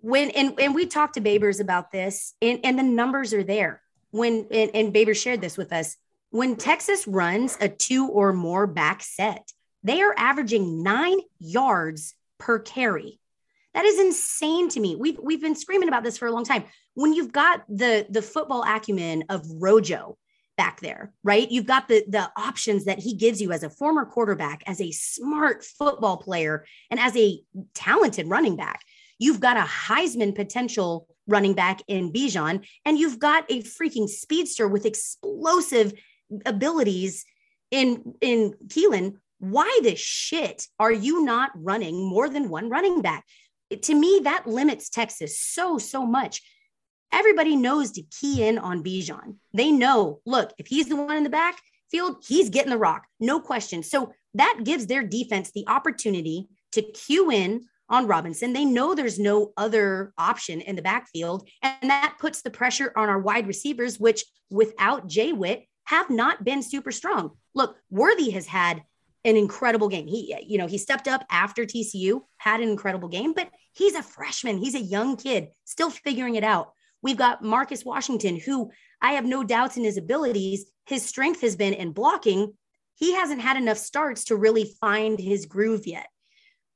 [0.00, 3.82] When and, and we talked to Babers about this, and, and the numbers are there.
[4.10, 5.96] When and, and Babers shared this with us.
[6.30, 12.58] When Texas runs a two or more back set, they are averaging nine yards per
[12.58, 13.20] carry.
[13.74, 14.96] That is insane to me.
[14.96, 16.64] We've we've been screaming about this for a long time.
[16.94, 20.18] When you've got the the football acumen of Rojo
[20.56, 21.50] back there, right?
[21.50, 24.90] You've got the the options that he gives you as a former quarterback, as a
[24.90, 27.40] smart football player, and as a
[27.74, 28.80] talented running back.
[29.18, 34.68] You've got a Heisman potential running back in Bijan, and you've got a freaking speedster
[34.68, 35.94] with explosive
[36.44, 37.24] abilities
[37.70, 39.14] in in Keilan.
[39.38, 43.24] Why the shit are you not running more than one running back?
[43.76, 46.42] To me, that limits Texas so, so much.
[47.12, 49.36] Everybody knows to key in on Bijan.
[49.52, 53.06] They know, look, if he's the one in the back field, he's getting the rock,
[53.20, 53.82] no question.
[53.82, 58.54] So that gives their defense the opportunity to cue in on Robinson.
[58.54, 61.46] They know there's no other option in the backfield.
[61.62, 66.44] And that puts the pressure on our wide receivers, which without Jay Witt have not
[66.44, 67.32] been super strong.
[67.54, 68.82] Look, Worthy has had
[69.24, 70.06] an incredible game.
[70.06, 74.02] He, you know, he stepped up after TCU, had an incredible game, but he's a
[74.02, 74.58] freshman.
[74.58, 76.72] He's a young kid, still figuring it out.
[77.02, 80.66] We've got Marcus Washington, who I have no doubts in his abilities.
[80.86, 82.54] His strength has been in blocking.
[82.96, 86.06] He hasn't had enough starts to really find his groove yet.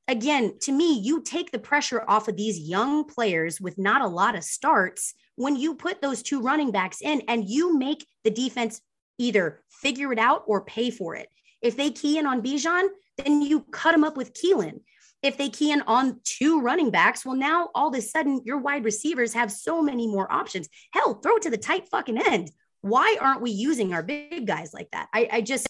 [0.09, 4.07] Again, to me, you take the pressure off of these young players with not a
[4.07, 8.31] lot of starts when you put those two running backs in and you make the
[8.31, 8.81] defense
[9.17, 11.27] either figure it out or pay for it.
[11.67, 14.79] If they key in on Bijan, then you cut them up with Keilan.
[15.21, 18.59] If they key in on two running backs, well, now all of a sudden your
[18.59, 20.69] wide receivers have so many more options.
[20.91, 22.51] Hell, throw it to the tight fucking end.
[22.81, 25.09] Why aren't we using our big guys like that?
[25.13, 25.67] I, I just,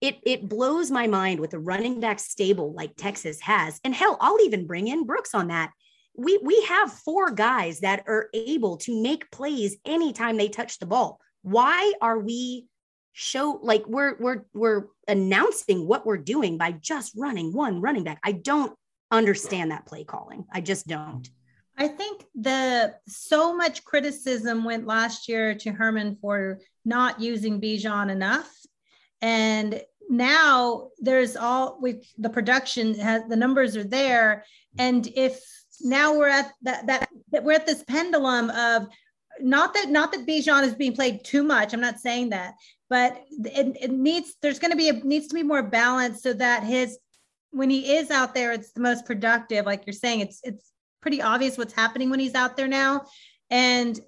[0.00, 3.80] it, it blows my mind with a running back stable like Texas has.
[3.82, 5.72] And hell, I'll even bring in Brooks on that.
[6.16, 10.86] We, we have four guys that are able to make plays anytime they touch the
[10.86, 11.18] ball.
[11.42, 12.66] Why are we
[13.12, 18.18] show like we're we're we're announcing what we're doing by just running one running back.
[18.22, 18.74] I don't
[19.10, 20.46] understand that play calling.
[20.52, 21.28] I just don't.
[21.76, 28.10] I think the so much criticism went last year to Herman for not using Bijan
[28.10, 28.50] enough.
[29.20, 34.44] And now there's all with the production has the numbers are there.
[34.78, 35.40] And if
[35.80, 38.86] now we're at that, that, that we're at this pendulum of
[39.40, 41.72] not that not that Bijan is being played too much.
[41.72, 42.54] I'm not saying that,
[42.92, 46.34] but it, it needs there's going to be a needs to be more balance so
[46.34, 46.98] that his
[47.50, 49.64] when he is out there, it's the most productive.
[49.64, 53.06] Like you're saying, it's it's pretty obvious what's happening when he's out there now,
[53.48, 53.98] and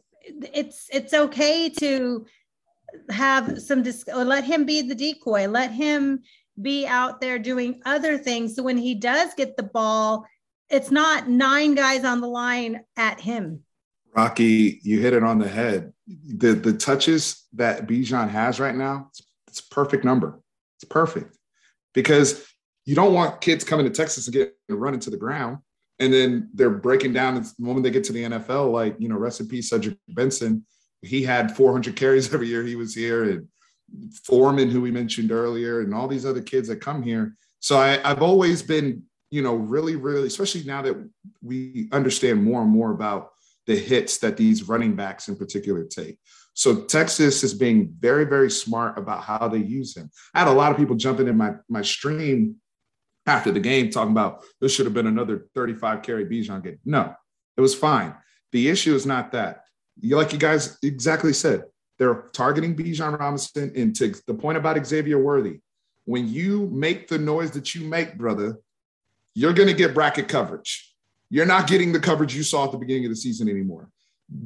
[0.52, 2.26] it's it's okay to
[3.08, 5.48] have some dis- let him be the decoy.
[5.48, 6.20] Let him
[6.60, 8.54] be out there doing other things.
[8.54, 10.26] So when he does get the ball,
[10.68, 13.64] it's not nine guys on the line at him.
[14.16, 15.92] Rocky, you hit it on the head.
[16.06, 19.10] The the touches that Bijan has right now,
[19.48, 20.40] it's, perfect number.
[20.76, 21.36] It's perfect
[21.94, 22.46] because
[22.84, 25.58] you don't want kids coming to Texas and getting run into the ground,
[25.98, 28.70] and then they're breaking down the moment they get to the NFL.
[28.70, 30.64] Like you know, peace, Cedric Benson.
[31.02, 33.48] He had 400 carries every year he was here, and
[34.24, 37.36] Foreman, who we mentioned earlier, and all these other kids that come here.
[37.60, 40.96] So I, I've always been, you know, really, really, especially now that
[41.42, 43.33] we understand more and more about
[43.66, 46.18] the hits that these running backs in particular take.
[46.54, 50.10] So Texas is being very, very smart about how they use him.
[50.34, 52.56] I had a lot of people jumping in my my stream
[53.26, 56.78] after the game talking about this should have been another 35 carry Bijan game.
[56.84, 57.14] No,
[57.56, 58.14] it was fine.
[58.52, 59.64] The issue is not that.
[60.00, 61.64] You like you guys exactly said,
[61.98, 63.72] they're targeting Bijan Robinson.
[63.74, 65.60] And to the point about Xavier Worthy,
[66.04, 68.58] when you make the noise that you make, brother,
[69.34, 70.93] you're going to get bracket coverage.
[71.34, 73.90] You're not getting the coverage you saw at the beginning of the season anymore.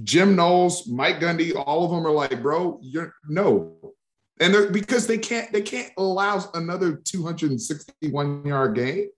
[0.05, 3.93] Jim Knowles, Mike Gundy, all of them are like, bro, you're no.
[4.41, 9.11] And they're because they can't they can't allow another 261 yard game.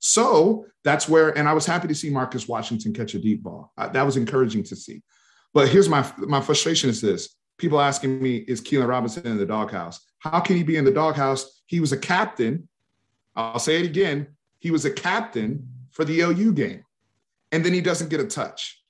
[0.00, 3.72] So that's where, and I was happy to see Marcus Washington catch a deep ball.
[3.78, 5.00] Uh, that was encouraging to see.
[5.52, 9.46] But here's my my frustration is this: people asking me, is Keilan Robinson in the
[9.46, 10.04] doghouse?
[10.18, 11.62] How can he be in the doghouse?
[11.66, 12.68] He was a captain.
[13.36, 14.34] I'll say it again.
[14.58, 16.83] He was a captain for the OU game
[17.54, 18.82] and then he doesn't get a touch.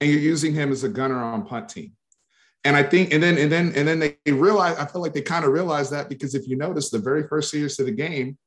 [0.00, 1.92] And you're using him as a gunner on punt team.
[2.64, 5.20] And I think, and then, and then, and then they realize, I feel like they
[5.20, 8.38] kind of realize that because if you notice the very first series of the game,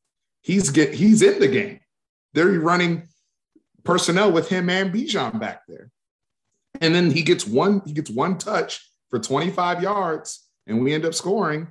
[0.42, 1.80] he's get he's in the game.
[2.34, 3.08] They're running
[3.84, 5.92] personnel with him and Bijan back there.
[6.82, 11.06] And then he gets one, he gets one touch for 25 yards, and we end
[11.06, 11.68] up scoring,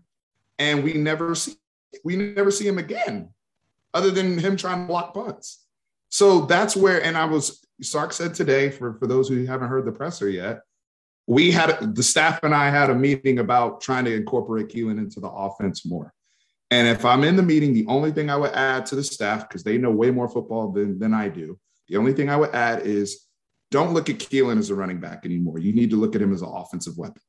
[0.61, 1.57] and we never see
[2.05, 3.31] we never see him again,
[3.93, 5.66] other than him trying to block punts.
[6.09, 9.85] So that's where, and I was, Sark said today, for, for those who haven't heard
[9.85, 10.61] the presser yet,
[11.27, 15.21] we had the staff and I had a meeting about trying to incorporate Keilan into
[15.21, 16.13] the offense more.
[16.71, 19.49] And if I'm in the meeting, the only thing I would add to the staff,
[19.49, 22.55] because they know way more football than, than I do, the only thing I would
[22.55, 23.27] add is
[23.71, 25.59] don't look at Keilan as a running back anymore.
[25.59, 27.23] You need to look at him as an offensive weapon.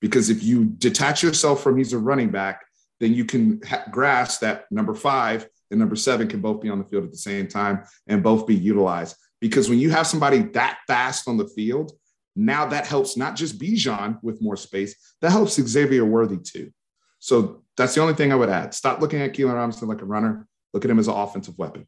[0.00, 2.64] Because if you detach yourself from he's a running back,
[3.00, 6.78] then you can ha- grasp that number five and number seven can both be on
[6.78, 9.16] the field at the same time and both be utilized.
[9.40, 11.92] Because when you have somebody that fast on the field,
[12.34, 16.70] now that helps not just Bijan with more space, that helps Xavier Worthy too.
[17.18, 18.74] So that's the only thing I would add.
[18.74, 20.46] Stop looking at Keilan Robinson like a runner.
[20.72, 21.86] Look at him as an offensive weapon.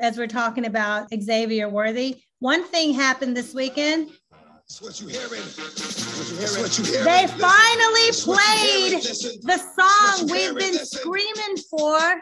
[0.00, 4.10] As we're talking about Xavier Worthy, one thing happened this weekend
[4.68, 5.30] that's what you hearing.
[5.30, 7.04] That's what you hearing.
[7.04, 9.00] They finally played
[9.44, 12.20] the song we've been screaming for.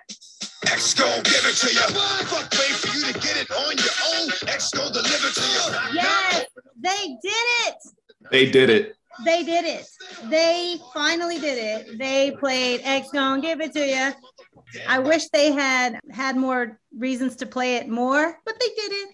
[0.67, 1.81] X go give it to you.
[2.27, 4.29] Fuck wait for you to get it on your own.
[4.49, 5.95] X go deliver to you.
[5.95, 6.47] Yes,
[6.79, 7.77] they did it.
[8.31, 8.97] They did it.
[9.25, 9.87] They did it.
[10.25, 11.99] They finally did it.
[11.99, 14.13] They played X gonna give it to you.
[14.89, 19.09] I wish they had had more reasons to play it more, but they did it.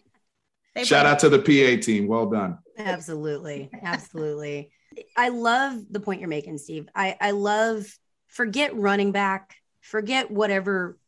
[0.75, 2.07] They Shout out to the PA team.
[2.07, 2.59] Well done.
[2.79, 3.71] Absolutely.
[3.83, 4.71] Absolutely.
[5.17, 6.89] I love the point you're making, Steve.
[6.95, 7.87] I, I love
[8.29, 10.99] forget running back, forget whatever,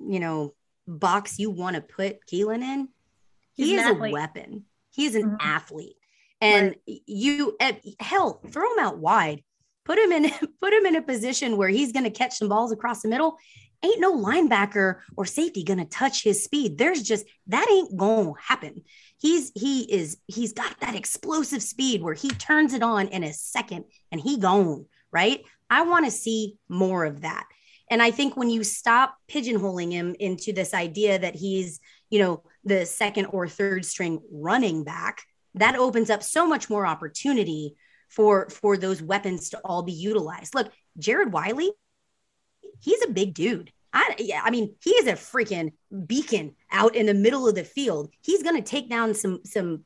[0.00, 0.54] you know,
[0.86, 2.88] box you want to put Keilan in.
[3.52, 4.64] He is a weapon.
[4.90, 5.36] He's an mm-hmm.
[5.40, 5.96] athlete.
[6.40, 7.00] And right.
[7.06, 9.42] you eh, hell, throw him out wide.
[9.84, 10.30] Put him in
[10.60, 13.38] put him in a position where he's going to catch some balls across the middle
[13.82, 16.78] ain't no linebacker or safety gonna touch his speed.
[16.78, 18.82] There's just that ain't gonna happen.
[19.18, 23.32] He's he is he's got that explosive speed where he turns it on in a
[23.32, 25.42] second and he gone, right?
[25.68, 27.46] I want to see more of that.
[27.90, 32.44] And I think when you stop pigeonholing him into this idea that he's, you know,
[32.64, 35.22] the second or third string running back,
[35.54, 37.74] that opens up so much more opportunity
[38.08, 40.54] for for those weapons to all be utilized.
[40.54, 41.70] Look, Jared Wiley,
[42.80, 43.72] he's a big dude.
[43.92, 45.72] I yeah, I mean, he is a freaking
[46.06, 48.10] beacon out in the middle of the field.
[48.20, 49.84] He's gonna take down some some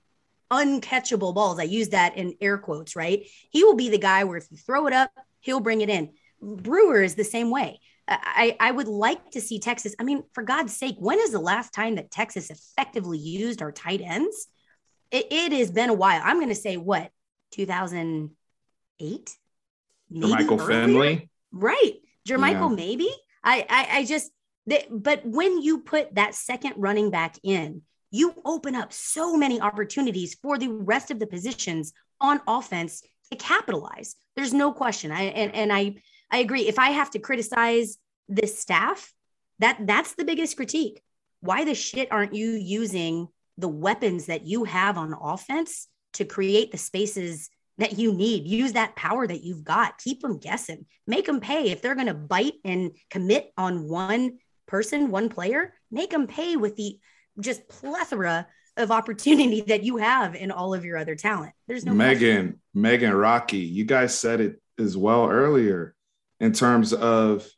[0.50, 1.58] uncatchable balls.
[1.58, 3.26] I use that in air quotes, right?
[3.50, 6.10] He will be the guy where if you throw it up, he'll bring it in.
[6.40, 7.80] Brewer is the same way.
[8.06, 9.94] I, I would like to see Texas.
[9.98, 13.72] I mean, for God's sake, when is the last time that Texas effectively used our
[13.72, 14.48] tight ends?
[15.10, 16.20] It, it has been a while.
[16.22, 17.10] I'm going to say what,
[17.52, 19.36] 2008?
[20.10, 21.30] Michael Finley.
[21.50, 21.94] Right.
[22.28, 22.76] Jermichael, yeah.
[22.76, 23.10] maybe.
[23.42, 24.30] I, I, I just,
[24.66, 29.60] they, but when you put that second running back in, you open up so many
[29.60, 34.14] opportunities for the rest of the positions on offense to capitalize.
[34.36, 35.10] There's no question.
[35.10, 35.96] I and, and I
[36.30, 36.62] I agree.
[36.62, 37.98] If I have to criticize
[38.28, 39.12] this staff,
[39.58, 41.00] that that's the biggest critique.
[41.40, 46.72] Why the shit aren't you using the weapons that you have on offense to create
[46.72, 48.46] the spaces that you need?
[48.46, 49.98] Use that power that you've got.
[49.98, 50.86] Keep them guessing.
[51.06, 51.70] Make them pay.
[51.70, 56.56] If they're going to bite and commit on one person, one player, make them pay
[56.56, 56.98] with the
[57.40, 58.46] just plethora
[58.76, 61.52] of opportunity that you have in all of your other talent.
[61.68, 62.60] There's no Megan, question.
[62.74, 65.94] Megan, Rocky, you guys said it as well earlier
[66.44, 67.48] in terms of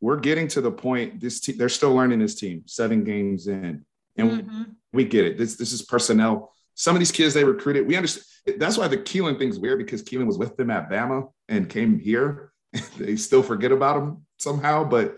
[0.00, 3.84] we're getting to the point this team they're still learning this team seven games in.
[4.16, 4.62] And mm-hmm.
[4.92, 5.38] we get it.
[5.38, 6.52] This this is personnel.
[6.74, 8.26] Some of these kids they recruited we understand
[8.58, 11.98] that's why the Keilan thing's weird because Keilan was with them at Bama and came
[11.98, 12.52] here.
[12.98, 15.16] They still forget about him somehow but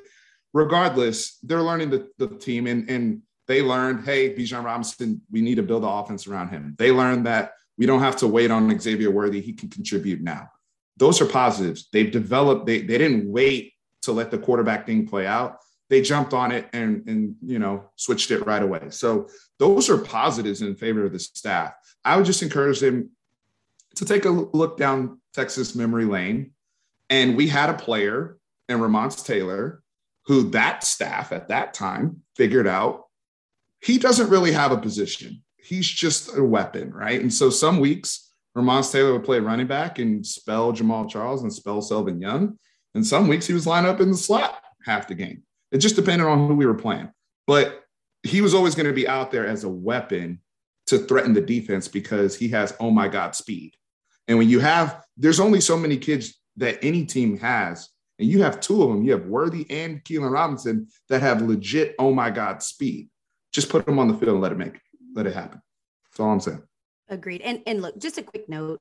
[0.52, 5.56] regardless they're learning the, the team and and they learned hey Bijan Robinson we need
[5.56, 6.74] to build the offense around him.
[6.76, 9.40] They learned that we don't have to wait on Xavier Worthy.
[9.40, 10.50] He can contribute now
[11.02, 11.88] those are positives.
[11.92, 13.72] They've developed, they, they didn't wait
[14.02, 15.56] to let the quarterback thing play out.
[15.90, 18.90] They jumped on it and, and, you know, switched it right away.
[18.90, 19.28] So
[19.58, 21.74] those are positives in favor of the staff.
[22.04, 23.10] I would just encourage them
[23.96, 26.52] to take a look down Texas memory lane.
[27.10, 28.38] And we had a player
[28.68, 29.82] in Ramonce Taylor
[30.26, 33.06] who that staff at that time figured out
[33.80, 35.42] he doesn't really have a position.
[35.56, 37.20] He's just a weapon, right?
[37.20, 41.52] And so some weeks Ramonce Taylor would play running back and spell Jamaal Charles and
[41.52, 42.58] spell Selvin Young.
[42.94, 45.42] And some weeks he was lined up in the slot half the game.
[45.70, 47.10] It just depended on who we were playing.
[47.46, 47.84] But
[48.22, 50.40] he was always going to be out there as a weapon
[50.86, 53.74] to threaten the defense because he has, oh my God, speed.
[54.28, 57.88] And when you have, there's only so many kids that any team has.
[58.18, 59.02] And you have two of them.
[59.02, 63.08] You have Worthy and Keilan Robinson that have legit, oh my God, speed.
[63.52, 64.78] Just put them on the field and let it make,
[65.14, 65.60] let it happen.
[66.04, 66.62] That's all I'm saying.
[67.12, 67.42] Agreed.
[67.42, 68.80] And and look, just a quick note.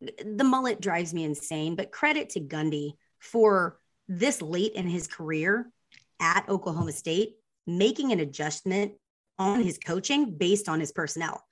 [0.00, 5.70] The mullet drives me insane, but credit to Gundy for this late in his career
[6.18, 7.34] at Oklahoma State
[7.66, 8.92] making an adjustment
[9.38, 11.44] on his coaching based on his personnel.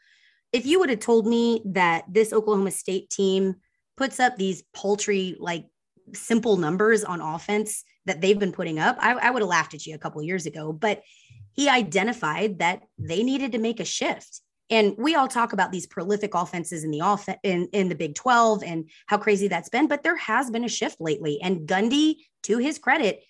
[0.50, 3.56] If you would have told me that this Oklahoma State team
[3.96, 5.66] puts up these paltry, like
[6.14, 9.84] simple numbers on offense that they've been putting up, I, I would have laughed at
[9.84, 10.72] you a couple years ago.
[10.72, 11.02] But
[11.52, 14.40] he identified that they needed to make a shift.
[14.70, 18.14] And we all talk about these prolific offenses in the off in, in the Big
[18.14, 21.40] 12 and how crazy that's been, but there has been a shift lately.
[21.42, 23.22] And Gundy, to his credit,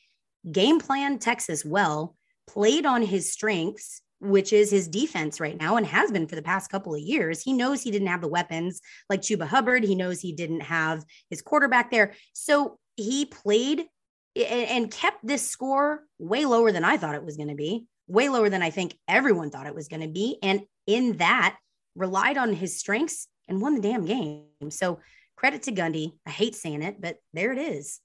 [0.51, 2.17] game plan Texas well,
[2.47, 6.43] played on his strengths, which is his defense right now and has been for the
[6.43, 7.43] past couple of years.
[7.43, 9.85] He knows he didn't have the weapons like Chuba Hubbard.
[9.85, 12.15] He knows he didn't have his quarterback there.
[12.33, 13.87] So he played
[14.35, 18.29] and kept this score way lower than I thought it was going to be, way
[18.29, 20.39] lower than I think everyone thought it was going to be.
[20.43, 21.59] And in that
[21.95, 24.71] relied on his strengths and won the damn game.
[24.71, 24.99] So
[25.37, 26.15] credit to Gundy.
[26.27, 28.01] I hate saying it, but there it is.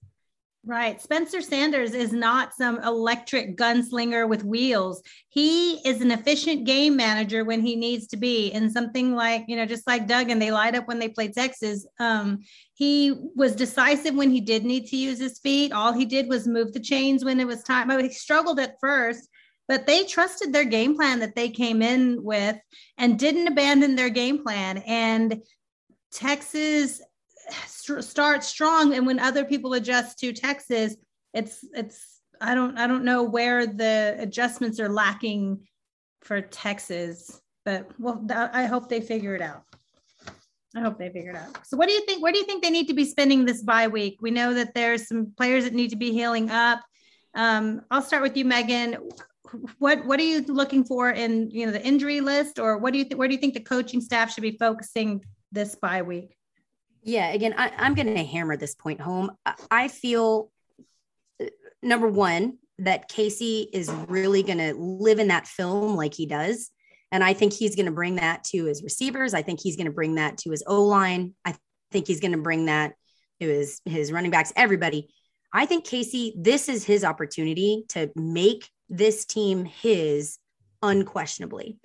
[0.65, 1.01] Right.
[1.01, 5.03] Spencer Sanders is not some electric gunslinger with wheels.
[5.27, 8.49] He is an efficient game manager when he needs to be.
[8.53, 11.33] And something like, you know, just like Doug and they light up when they played
[11.33, 11.85] Texas.
[11.99, 12.39] Um,
[12.75, 15.73] he was decisive when he did need to use his feet.
[15.73, 17.89] All he did was move the chains when it was time.
[17.89, 19.27] Mean, he struggled at first,
[19.67, 22.57] but they trusted their game plan that they came in with
[22.97, 24.79] and didn't abandon their game plan.
[24.79, 25.41] And
[26.11, 27.01] Texas
[27.65, 30.95] st- starts strong, and when other people adjust to Texas,
[31.33, 35.65] it's it's I don't I don't know where the adjustments are lacking
[36.21, 39.63] for Texas, but well, I hope they figure it out.
[40.75, 41.65] I hope they figure it out.
[41.65, 42.21] So, what do you think?
[42.21, 44.17] Where do you think they need to be spending this bye week?
[44.21, 46.81] We know that there's some players that need to be healing up.
[47.35, 48.97] Um, I'll start with you, Megan
[49.79, 52.99] what what are you looking for in you know the injury list, or what do
[52.99, 56.35] you th- where do you think the coaching staff should be focusing this bye week?
[57.03, 59.31] Yeah, again, I, I'm going to hammer this point home.
[59.69, 60.51] I feel
[61.41, 61.47] uh,
[61.81, 66.71] number one that Casey is really going to live in that film like he does.
[67.11, 69.33] And I think he's going to bring that to his receivers.
[69.33, 71.35] I think he's going to bring that to his O line.
[71.45, 71.55] I
[71.91, 72.93] think he's going to bring that
[73.39, 75.09] to his his running backs, everybody.
[75.53, 78.67] I think Casey, this is his opportunity to make
[78.97, 80.37] this team his
[80.81, 81.77] unquestionably.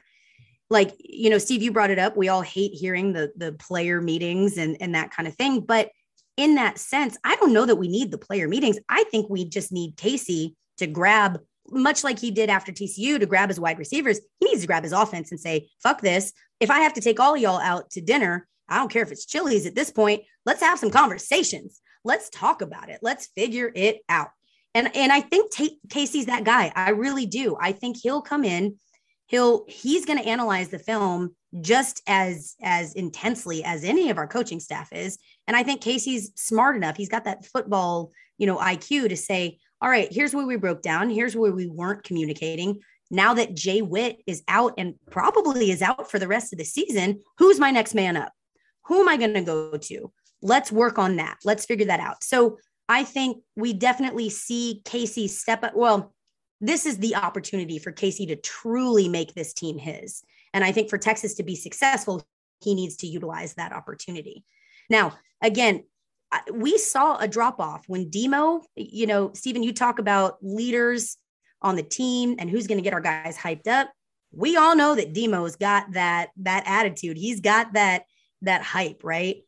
[0.70, 2.16] Like, you know, Steve, you brought it up.
[2.16, 5.60] We all hate hearing the the player meetings and, and that kind of thing.
[5.60, 5.90] But
[6.36, 8.78] in that sense, I don't know that we need the player meetings.
[8.88, 11.40] I think we just need Casey to grab,
[11.70, 14.20] much like he did after TCU, to grab his wide receivers.
[14.38, 16.32] He needs to grab his offense and say, fuck this.
[16.60, 19.26] If I have to take all y'all out to dinner, I don't care if it's
[19.26, 20.22] Chili's at this point.
[20.44, 21.80] Let's have some conversations.
[22.04, 23.00] Let's talk about it.
[23.02, 24.28] Let's figure it out.
[24.78, 26.72] And and I think T- Casey's that guy.
[26.76, 27.56] I really do.
[27.60, 28.76] I think he'll come in.
[29.26, 34.28] He'll he's going to analyze the film just as as intensely as any of our
[34.28, 35.18] coaching staff is.
[35.48, 36.96] And I think Casey's smart enough.
[36.96, 40.82] He's got that football, you know, IQ to say, "All right, here's where we broke
[40.82, 41.10] down.
[41.10, 42.78] Here's where we weren't communicating.
[43.10, 46.64] Now that Jay Witt is out and probably is out for the rest of the
[46.64, 48.32] season, who's my next man up?
[48.84, 50.12] Who am I going to go to?
[50.40, 51.38] Let's work on that.
[51.44, 52.22] Let's figure that out.
[52.22, 52.58] So
[52.88, 55.74] I think we definitely see Casey step up.
[55.74, 56.14] Well,
[56.60, 60.22] this is the opportunity for Casey to truly make this team his.
[60.54, 62.26] And I think for Texas to be successful,
[62.60, 64.44] he needs to utilize that opportunity.
[64.90, 65.84] Now, again,
[66.52, 71.16] we saw a drop off when Demo, you know, Stephen, you talk about leaders
[71.62, 73.90] on the team and who's going to get our guys hyped up.
[74.32, 77.16] We all know that Demo's got that that attitude.
[77.16, 78.04] He's got that
[78.42, 79.42] that hype, right?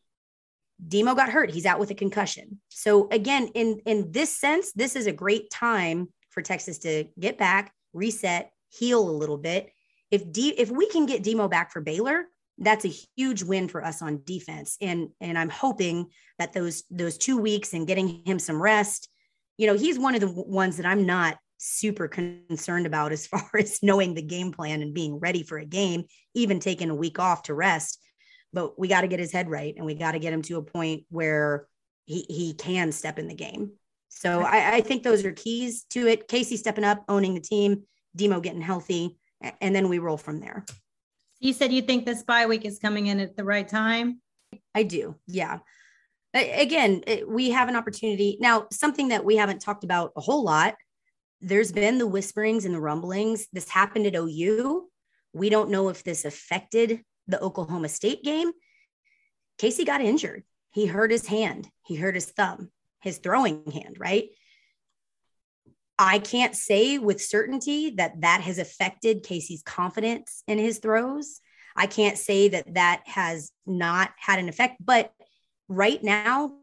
[0.85, 1.51] Demo got hurt.
[1.51, 2.59] He's out with a concussion.
[2.69, 7.37] So again, in in this sense, this is a great time for Texas to get
[7.37, 9.69] back, reset, heal a little bit.
[10.09, 12.25] If D, if we can get Demo back for Baylor,
[12.57, 14.77] that's a huge win for us on defense.
[14.81, 16.07] And and I'm hoping
[16.39, 19.09] that those those two weeks and getting him some rest,
[19.57, 23.49] you know, he's one of the ones that I'm not super concerned about as far
[23.59, 27.19] as knowing the game plan and being ready for a game, even taking a week
[27.19, 27.99] off to rest
[28.53, 30.57] but we got to get his head right and we got to get him to
[30.57, 31.67] a point where
[32.05, 33.71] he, he can step in the game.
[34.09, 36.27] So I, I think those are keys to it.
[36.27, 37.83] Casey stepping up, owning the team,
[38.15, 39.17] Demo getting healthy,
[39.61, 40.65] and then we roll from there.
[41.39, 44.21] You said you think this bye week is coming in at the right time.
[44.75, 45.15] I do.
[45.27, 45.59] Yeah.
[46.33, 48.67] Again, we have an opportunity now.
[48.71, 50.75] Something that we haven't talked about a whole lot.
[51.41, 53.47] There's been the whisperings and the rumblings.
[53.51, 54.87] This happened at OU.
[55.33, 58.51] We don't know if this affected the Oklahoma State game,
[59.57, 60.43] Casey got injured.
[60.71, 62.69] He hurt his hand, he hurt his thumb,
[63.01, 64.29] his throwing hand, right?
[65.99, 71.41] I can't say with certainty that that has affected Casey's confidence in his throws.
[71.75, 75.13] I can't say that that has not had an effect, but
[75.67, 76.53] right now,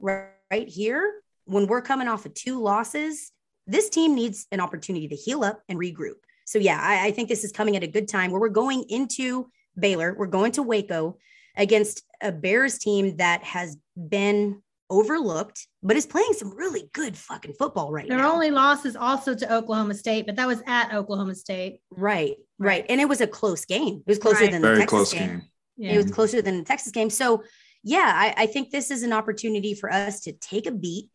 [0.00, 0.32] right
[0.66, 3.30] here, when we're coming off of two losses,
[3.66, 6.16] this team needs an opportunity to heal up and regroup.
[6.44, 8.84] So, yeah, I, I think this is coming at a good time where we're going
[8.88, 10.14] into Baylor.
[10.16, 11.18] We're going to Waco
[11.56, 17.52] against a Bears team that has been overlooked, but is playing some really good fucking
[17.54, 18.24] football right Their now.
[18.24, 21.80] Their only loss is also to Oklahoma State, but that was at Oklahoma State.
[21.90, 22.86] Right, right.
[22.88, 24.02] And it was a close game.
[24.06, 24.52] It was closer right.
[24.52, 25.28] than Very the Texas close game.
[25.28, 25.42] game.
[25.76, 25.92] Yeah.
[25.92, 27.10] It was closer than the Texas game.
[27.10, 27.42] So,
[27.84, 31.10] yeah, I, I think this is an opportunity for us to take a beat,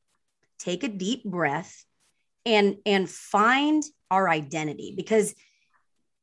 [0.59, 1.84] take a deep breath,
[2.45, 5.34] and and find our identity because–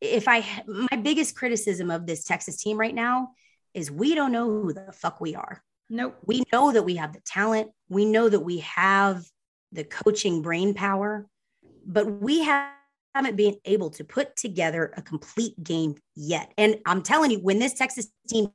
[0.01, 3.31] if I my biggest criticism of this Texas team right now
[3.75, 5.63] is we don't know who the fuck we are.
[5.89, 6.17] Nope.
[6.25, 7.71] We know that we have the talent.
[7.89, 9.25] We know that we have
[9.73, 11.27] the coaching brain power,
[11.85, 16.53] but we haven't been able to put together a complete game yet.
[16.57, 18.51] And I'm telling you, when this Texas team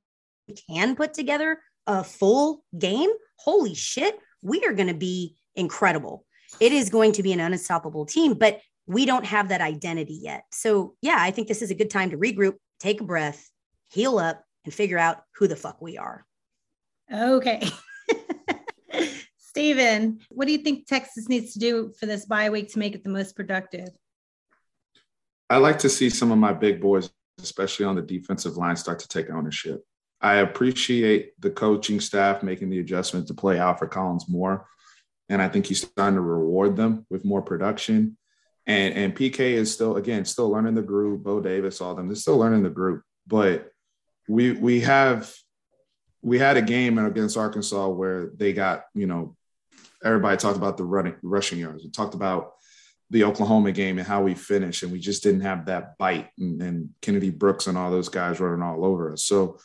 [0.70, 6.26] can put together a full game, holy shit, we are going to be incredible.
[6.60, 10.44] It is going to be an unstoppable team, but we don't have that identity yet.
[10.52, 13.50] So, yeah, I think this is a good time to regroup, take a breath,
[13.90, 16.26] heal up, and figure out who the fuck we are.
[17.12, 17.68] Okay.
[19.38, 22.94] Stephen, what do you think Texas needs to do for this bye week to make
[22.94, 23.90] it the most productive?
[25.50, 27.10] I like to see some of my big boys,
[27.42, 29.84] especially on the defensive line, start to take ownership.
[30.22, 34.68] I appreciate the coaching staff making the adjustment to play Alfred Collins more.
[35.30, 38.18] And I think he's starting to reward them with more production.
[38.68, 41.24] And and PK is still again still learning the group.
[41.24, 43.04] Bo Davis, all them, they're still learning the group.
[43.28, 43.72] But
[44.28, 45.32] we we have
[46.22, 49.36] we had a game against Arkansas where they got, you know,
[50.04, 51.84] everybody talked about the running rushing yards.
[51.84, 52.54] We talked about
[53.12, 56.30] the Oklahoma game and how we finished, and we just didn't have that bite.
[56.40, 59.24] And, and Kennedy Brooks and all those guys running all over us.
[59.24, 59.60] So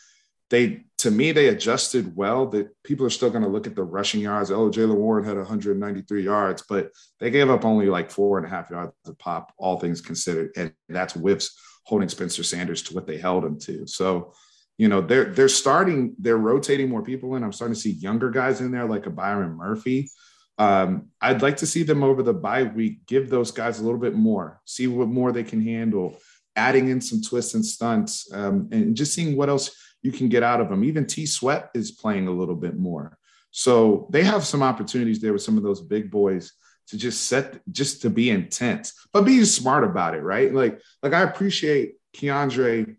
[0.50, 3.82] they to me they adjusted well that people are still going to look at the
[3.82, 4.50] rushing yards.
[4.50, 8.50] Oh jaylen warren had 193 yards but they gave up only like four and a
[8.50, 11.48] half yards to pop all things considered and that's with
[11.84, 13.86] holding spencer sanders to what they held him to.
[13.86, 14.34] So
[14.78, 17.44] you know they're they're starting they're rotating more people in.
[17.44, 20.08] I'm starting to see younger guys in there like a byron murphy.
[20.56, 23.98] Um, I'd like to see them over the bye week give those guys a little
[23.98, 26.18] bit more, see what more they can handle,
[26.56, 29.70] adding in some twists and stunts, um, and just seeing what else
[30.02, 30.84] you can get out of them.
[30.84, 33.16] Even T Sweat is playing a little bit more.
[33.50, 36.52] So they have some opportunities there with some of those big boys
[36.88, 40.52] to just set, just to be intense, but being smart about it, right?
[40.52, 42.96] Like, like I appreciate Keondre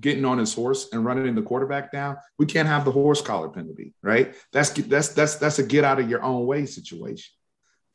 [0.00, 2.16] getting on his horse and running the quarterback down.
[2.38, 4.34] We can't have the horse collar penalty, right?
[4.52, 7.32] That's that's that's that's a get out of your own way situation.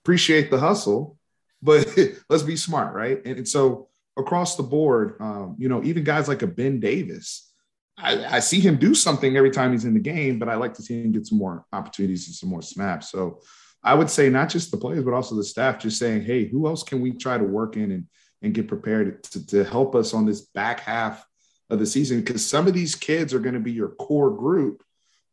[0.04, 1.18] Appreciate the hustle,
[1.62, 1.88] but
[2.30, 3.24] let's be smart, right?
[3.26, 7.52] And, and so across the board, um, you know, even guys like a Ben Davis,
[7.98, 10.76] I, I, see him do something every time he's in the game, but I like
[10.76, 13.10] to see him get some more opportunities and some more snaps.
[13.10, 13.42] So
[13.84, 16.68] I would say not just the players, but also the staff just saying, hey, who
[16.68, 18.06] else can we try to work in and,
[18.42, 21.26] and get prepared to, to help us on this back half
[21.70, 22.20] of the season?
[22.20, 24.84] Because some of these kids are going to be your core group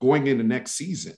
[0.00, 1.14] going into next season.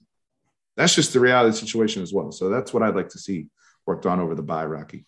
[0.76, 2.32] That's just the reality situation as well.
[2.32, 3.48] So that's what I'd like to see
[3.86, 5.06] worked on over the bye, Rocky.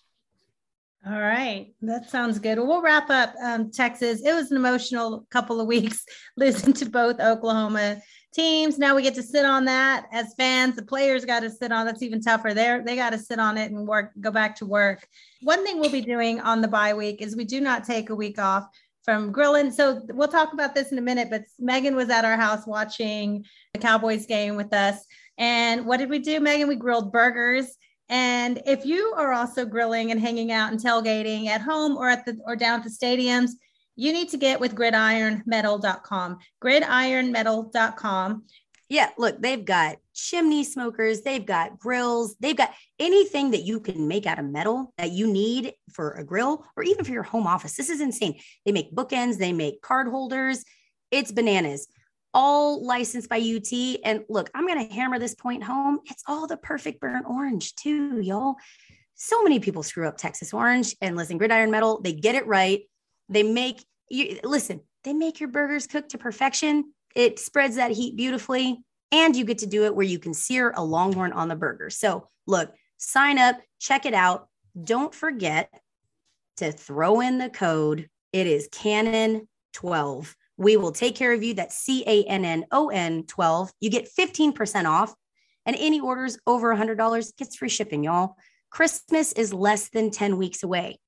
[1.07, 2.59] All right, that sounds good.
[2.59, 4.21] Well, wrap up um, Texas.
[4.21, 6.05] It was an emotional couple of weeks
[6.37, 8.01] losing to both Oklahoma
[8.35, 8.79] teams.
[8.79, 10.75] Now we get to sit on that as fans.
[10.75, 11.87] The players got to sit on.
[11.87, 12.53] That's even tougher.
[12.53, 14.11] They they got to sit on it and work.
[14.21, 15.07] Go back to work.
[15.43, 18.15] One thing we'll be doing on the bye week is we do not take a
[18.17, 18.69] week off
[19.05, 19.71] from grilling.
[19.71, 21.31] So we'll talk about this in a minute.
[21.31, 25.03] But Megan was at our house watching the Cowboys game with us.
[25.39, 26.69] And what did we do, Megan?
[26.69, 27.77] We grilled burgers
[28.09, 32.25] and if you are also grilling and hanging out and tailgating at home or at
[32.25, 33.51] the or down at the stadiums,
[33.97, 36.39] you need to get with gridironmetal.com.
[36.63, 38.45] Gridironmetal.com.
[38.91, 44.09] Yeah, look, they've got chimney smokers, they've got grills, they've got anything that you can
[44.09, 47.47] make out of metal that you need for a grill or even for your home
[47.47, 47.77] office.
[47.77, 48.41] This is insane.
[48.65, 50.65] They make bookends, they make card holders.
[51.11, 51.87] It's bananas
[52.35, 54.01] all licensed by UT.
[54.05, 56.01] And look, I'm going to hammer this point home.
[56.07, 58.57] It's all the perfect burnt orange, too, y'all.
[59.15, 62.83] So many people screw up Texas orange and listen, gridiron metal, they get it right.
[63.29, 66.93] They make you listen, they make your burgers cook to perfection.
[67.15, 68.79] It spreads that heat beautifully.
[69.11, 71.89] And you get to do it where you can sear a longhorn on the burger.
[71.89, 74.49] So, look, sign up, check it out.
[74.85, 75.73] Don't forget
[76.59, 78.09] to throw in the code.
[78.33, 81.55] It is Cannon 12 we will take care of you.
[81.55, 83.73] That's C A N N O N 12.
[83.81, 85.15] You get 15% off,
[85.65, 88.37] and any orders over $100 gets free shipping, y'all.
[88.69, 90.99] Christmas is less than 10 weeks away.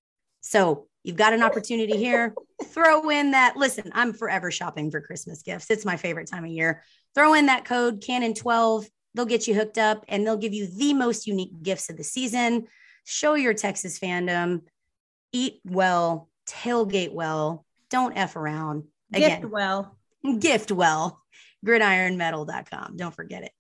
[0.40, 2.32] So you've got an opportunity here.
[2.66, 3.56] Throw in that.
[3.56, 5.70] Listen, I'm forever shopping for Christmas gifts.
[5.70, 6.82] It's my favorite time of year.
[7.14, 8.86] Throw in that code Cannon 12.
[9.14, 12.04] They'll get you hooked up and they'll give you the most unique gifts of the
[12.04, 12.68] season.
[13.04, 14.62] Show your Texas fandom.
[15.32, 18.84] Eat well, tailgate well, don't F around.
[19.12, 19.96] Again, gift well.
[20.38, 21.20] Gift well.
[21.64, 22.96] Gridironmetal.com.
[22.96, 23.52] Don't forget it.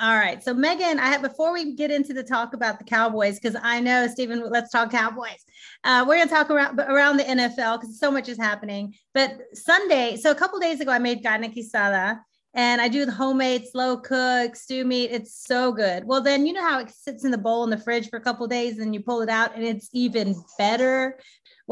[0.00, 0.42] All right.
[0.42, 3.78] So Megan, I have before we get into the talk about the Cowboys, because I
[3.78, 5.44] know Stephen, let's talk Cowboys.
[5.84, 8.94] Uh, we're gonna talk around around the NFL because so much is happening.
[9.14, 12.20] But Sunday, so a couple days ago, I made carne quesada
[12.54, 15.10] and I do the homemade slow cook stew meat.
[15.10, 16.04] It's so good.
[16.04, 18.22] Well, then you know how it sits in the bowl in the fridge for a
[18.22, 21.18] couple days and you pull it out and it's even better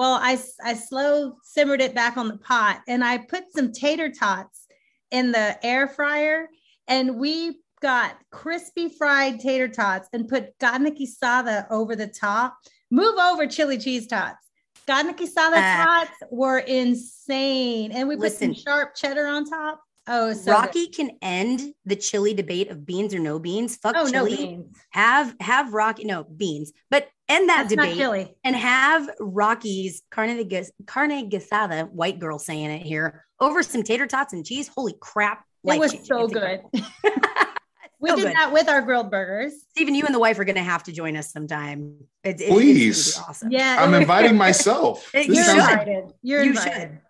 [0.00, 4.10] well, I, I slow simmered it back on the pot and I put some tater
[4.10, 4.64] tots
[5.10, 6.48] in the air fryer
[6.88, 12.56] and we got crispy fried tater tots and put carne quesada over the top.
[12.90, 14.42] Move over chili cheese tots.
[14.86, 17.92] Carne quesada uh, tots were insane.
[17.92, 19.82] And we put listen, some sharp cheddar on top.
[20.06, 20.96] Oh, so Rocky good.
[20.96, 23.76] can end the chili debate of beans or no beans.
[23.76, 24.30] Fuck oh, chili.
[24.30, 24.76] No beans.
[24.92, 30.48] Have have Rocky no beans, but end that That's debate and have Rocky's carne
[30.86, 34.68] carne gasada, white girl saying it here, over some tater tots and cheese.
[34.68, 35.44] Holy crap!
[35.64, 36.60] It was so good.
[36.72, 38.34] we so did good.
[38.34, 39.54] that with our grilled burgers.
[39.70, 41.96] Stephen, you and the wife are going to have to join us sometime.
[42.24, 43.50] It, it, Please, awesome.
[43.50, 45.10] Yeah, I'm inviting myself.
[45.14, 46.12] You're invited.
[46.22, 46.72] You're you invited.
[46.72, 47.00] Should.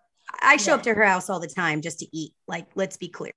[0.41, 0.75] I show yeah.
[0.75, 2.33] up to her house all the time just to eat.
[2.47, 3.33] Like, let's be clear.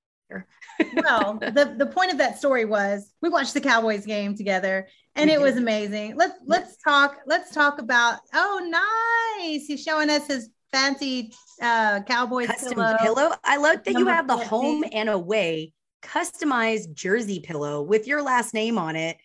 [0.95, 5.29] well, the, the point of that story was we watched the Cowboys game together and
[5.29, 6.15] it was amazing.
[6.15, 9.65] Let's let's talk let's talk about oh nice.
[9.65, 12.97] He's showing us his fancy uh Cowboys custom pillow.
[12.99, 13.31] pillow.
[13.43, 18.53] I love that you have the home and away customized jersey pillow with your last
[18.53, 19.17] name on it.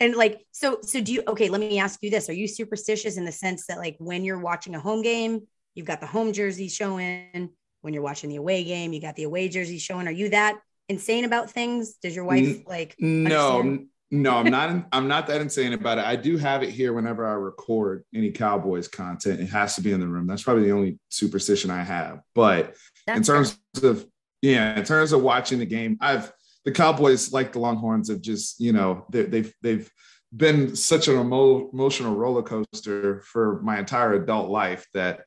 [0.00, 2.28] And like so so do you okay, let me ask you this.
[2.28, 5.42] Are you superstitious in the sense that like when you're watching a home game,
[5.74, 7.50] You've got the home jersey showing.
[7.80, 10.08] When you're watching the away game, you got the away jersey showing.
[10.08, 11.94] Are you that insane about things?
[11.96, 12.94] Does your wife like?
[12.98, 13.88] No, understand?
[14.22, 14.86] No, I'm not.
[14.92, 16.04] I'm not that insane about it.
[16.04, 19.40] I do have it here whenever I record any Cowboys content.
[19.40, 20.26] It has to be in the room.
[20.26, 22.20] That's probably the only superstition I have.
[22.34, 22.74] But
[23.06, 23.90] That's in terms fair.
[23.90, 24.06] of
[24.42, 26.32] yeah, in terms of watching the game, I've
[26.64, 29.90] the Cowboys, like the Longhorns, have just you know they, they've they've
[30.36, 35.24] been such an emo- emotional roller coaster for my entire adult life that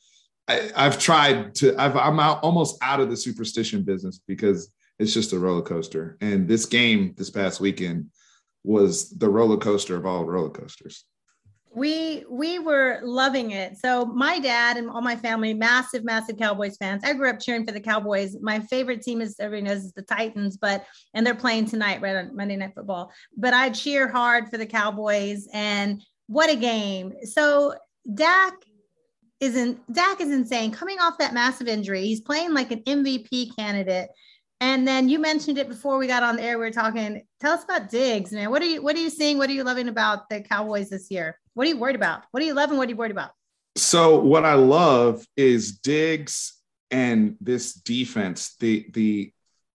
[0.48, 1.76] I, have tried to.
[1.78, 6.18] I've, I'm out, almost out of the superstition business because it's just a roller coaster.
[6.22, 8.08] And this game this past weekend
[8.68, 11.06] was the roller coaster of all roller coasters.
[11.74, 13.78] We we were loving it.
[13.78, 17.04] So my dad and all my family massive massive cowboys fans.
[17.06, 18.36] I grew up cheering for the cowboys.
[18.42, 22.16] My favorite team is everybody knows is the titans but and they're playing tonight right
[22.16, 23.12] on monday night football.
[23.38, 27.14] But i cheer hard for the cowboys and what a game.
[27.24, 27.76] So
[28.14, 28.54] dak
[29.40, 30.72] isn't dak is insane.
[30.72, 34.10] Coming off that massive injury he's playing like an mvp candidate
[34.60, 36.58] and then you mentioned it before we got on the air.
[36.58, 37.22] We were talking.
[37.40, 38.50] Tell us about Diggs, man.
[38.50, 39.38] What are you What are you seeing?
[39.38, 41.40] What are you loving about the Cowboys this year?
[41.54, 42.24] What are you worried about?
[42.32, 42.78] What are you loving?
[42.78, 43.32] What are you worried about?
[43.76, 46.54] So what I love is Diggs
[46.90, 48.56] and this defense.
[48.60, 49.32] The the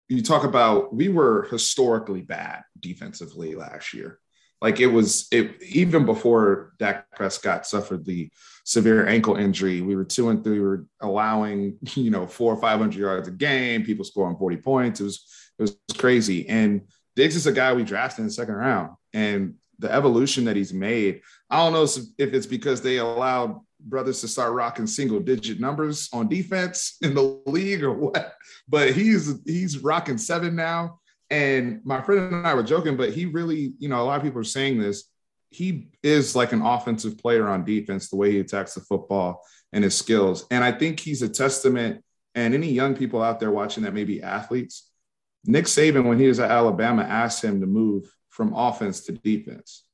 [0.09, 4.19] you talk about we were historically bad defensively last year.
[4.63, 8.31] Like it was it even before Dak Prescott suffered the
[8.65, 9.81] severe ankle injury.
[9.81, 10.61] We were two and three.
[10.61, 13.85] We were allowing you know four or five hundred yards a game.
[13.85, 15.01] People scoring forty points.
[15.01, 15.27] It was
[15.59, 16.49] it was crazy.
[16.49, 16.83] And
[17.17, 20.73] Diggs is a guy we drafted in the second round, and the evolution that he's
[20.73, 21.23] made.
[21.51, 26.09] I don't know if it's because they allowed brothers to start rocking single digit numbers
[26.13, 28.35] on defense in the league or what,
[28.69, 31.01] but he's he's rocking seven now.
[31.33, 34.23] And my friend and I were joking, but he really, you know, a lot of
[34.23, 35.05] people are saying this.
[35.49, 39.83] He is like an offensive player on defense, the way he attacks the football and
[39.83, 40.45] his skills.
[40.51, 42.05] And I think he's a testament.
[42.35, 44.91] And any young people out there watching that may be athletes,
[45.47, 49.85] Nick Saban, when he was at Alabama, asked him to move from offense to defense.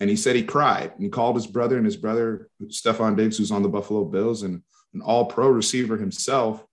[0.00, 3.52] And he said he cried and called his brother and his brother, Stefon Diggs, who's
[3.52, 4.62] on the Buffalo Bills and
[4.94, 6.64] an all pro receiver himself,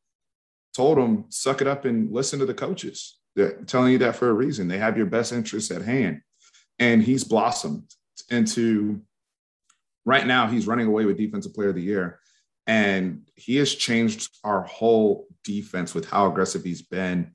[0.74, 3.18] told him, suck it up and listen to the coaches.
[3.36, 4.68] They're telling you that for a reason.
[4.68, 6.22] They have your best interests at hand.
[6.80, 7.92] And he's blossomed
[8.30, 9.02] into
[10.06, 12.20] right now, he's running away with Defensive Player of the Year.
[12.68, 17.34] And he has changed our whole defense with how aggressive he's been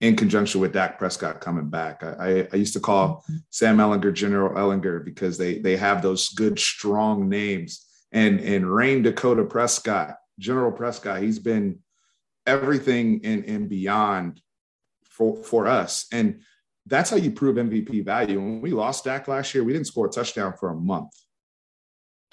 [0.00, 2.02] in conjunction with Dak Prescott coming back.
[2.02, 6.58] I, I, used to call Sam Ehlinger General Ehlinger because they they have those good
[6.58, 7.84] strong names.
[8.12, 11.80] And and Rayne Dakota Prescott, General Prescott, he's been
[12.46, 14.40] everything and, and beyond
[15.18, 16.06] for for us.
[16.12, 16.40] And
[16.86, 18.40] that's how you prove MVP value.
[18.40, 21.12] When we lost Dak last year, we didn't score a touchdown for a month.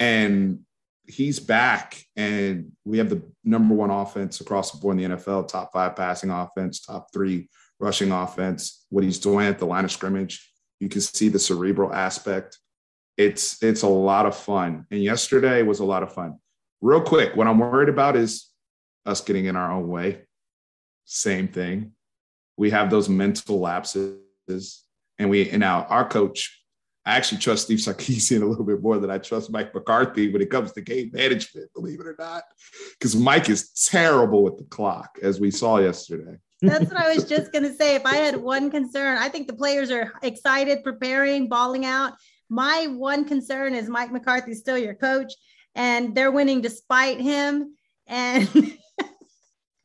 [0.00, 0.60] And
[1.06, 5.48] he's back and we have the number one offense across the board in the NFL,
[5.48, 9.92] top five passing offense, top three rushing offense, what he's doing at the line of
[9.92, 10.50] scrimmage.
[10.80, 12.58] You can see the cerebral aspect.
[13.16, 14.86] It's it's a lot of fun.
[14.90, 16.38] And yesterday was a lot of fun.
[16.80, 18.50] Real quick, what I'm worried about is
[19.06, 20.22] us getting in our own way.
[21.04, 21.92] Same thing.
[22.56, 24.84] We have those mental lapses.
[25.18, 26.56] And we and now our coach
[27.06, 30.42] I actually trust Steve Sarkisian a little bit more than I trust Mike McCarthy when
[30.42, 32.42] it comes to game management, believe it or not,
[32.98, 36.36] because Mike is terrible with the clock, as we saw yesterday.
[36.62, 37.94] That's what I was just going to say.
[37.94, 42.14] If I had one concern, I think the players are excited, preparing, balling out.
[42.48, 45.32] My one concern is Mike McCarthy's still your coach,
[45.76, 47.76] and they're winning despite him.
[48.08, 48.48] And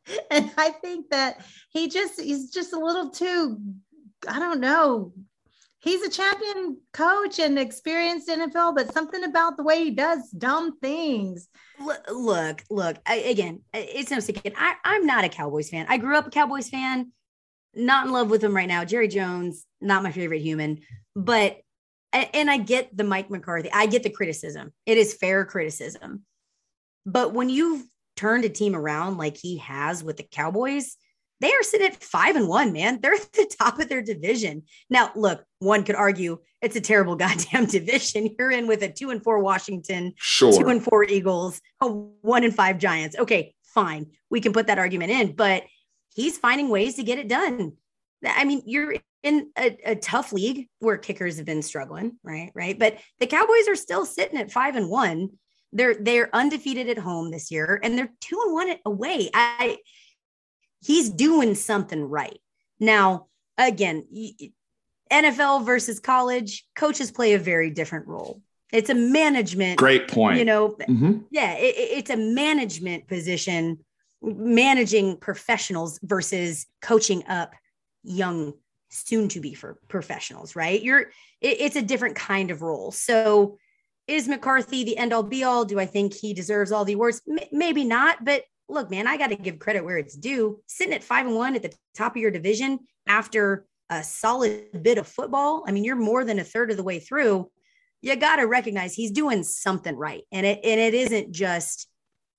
[0.31, 3.59] and I think that he just he's just a little too,
[4.27, 5.13] I don't know,
[5.81, 10.77] he's a champion coach and experienced NFL, but something about the way he does dumb
[10.79, 11.49] things.
[12.09, 14.53] Look, look, I, again, it's no secret.
[14.57, 15.87] I, I'm not a Cowboys fan.
[15.89, 17.11] I grew up a Cowboys fan,
[17.73, 18.85] not in love with him right now.
[18.85, 20.81] Jerry Jones, not my favorite human,
[21.15, 21.57] but,
[22.13, 24.73] and I get the Mike McCarthy, I get the criticism.
[24.85, 26.23] It is fair criticism.
[27.05, 27.83] But when you've
[28.21, 30.95] turned a team around like he has with the Cowboys,
[31.39, 32.99] they are sitting at five and one, man.
[33.01, 34.61] They're at the top of their division.
[34.91, 38.35] Now, look, one could argue it's a terrible goddamn division.
[38.37, 40.53] You're in with a two and four Washington, sure.
[40.53, 43.17] two and four Eagles, a one and five Giants.
[43.17, 44.05] Okay, fine.
[44.29, 45.63] We can put that argument in, but
[46.13, 47.73] he's finding ways to get it done.
[48.23, 52.51] I mean, you're in a, a tough league where kickers have been struggling, right?
[52.53, 52.77] Right.
[52.77, 55.31] But the Cowboys are still sitting at five and one.
[55.73, 59.29] They're they're undefeated at home this year, and they're two and one away.
[59.33, 59.77] I
[60.81, 62.39] he's doing something right.
[62.79, 64.05] Now, again,
[65.11, 68.41] NFL versus college, coaches play a very different role.
[68.71, 69.77] It's a management.
[69.77, 70.39] Great point.
[70.39, 71.19] You know, mm-hmm.
[71.29, 73.79] yeah, it, it's a management position,
[74.21, 77.53] managing professionals versus coaching up
[78.03, 78.53] young,
[78.89, 80.81] soon to be for professionals, right?
[80.81, 81.01] You're,
[81.41, 82.91] it, it's a different kind of role.
[82.91, 83.57] So,
[84.07, 85.65] is McCarthy the end all be all?
[85.65, 87.21] Do I think he deserves all the awards?
[87.29, 90.61] M- maybe not, but look, man, I got to give credit where it's due.
[90.67, 94.97] Sitting at five and one at the top of your division after a solid bit
[94.97, 97.49] of football, I mean, you're more than a third of the way through.
[98.01, 100.23] You got to recognize he's doing something right.
[100.31, 101.87] And it, and it isn't just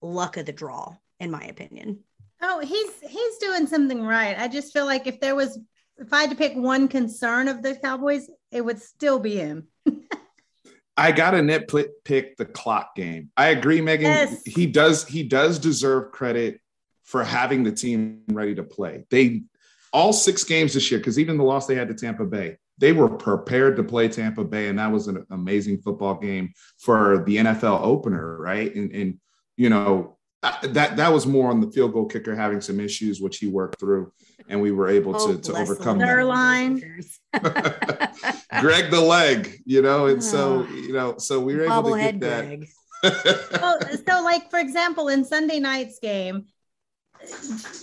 [0.01, 2.01] luck of the draw, in my opinion.
[2.41, 4.37] Oh, he's he's doing something right.
[4.37, 5.61] I just feel like if there was
[5.99, 9.69] if I had to pick one concern of the Cowboys, it would still be him.
[10.97, 13.31] I got to nitpick the clock game.
[13.37, 14.11] I agree, Megan.
[14.11, 14.43] Yes.
[14.45, 16.61] He does he does deserve credit
[17.05, 19.05] for having the team ready to play.
[19.11, 19.43] They
[19.93, 22.93] all six games this year, because even the loss they had to Tampa Bay, they
[22.93, 27.37] were prepared to play Tampa Bay, and that was an amazing football game for the
[27.37, 28.75] NFL opener, right?
[28.75, 29.19] And and
[29.57, 33.39] you know that that was more on the field goal kicker having some issues, which
[33.39, 34.13] he worked through,
[34.49, 37.03] and we were able oh, to, to overcome their line.
[38.61, 40.73] Greg the leg, you know, and so ah.
[40.73, 42.67] you know, so we were able to get that.
[43.61, 46.47] well, so like for example, in Sunday night's game,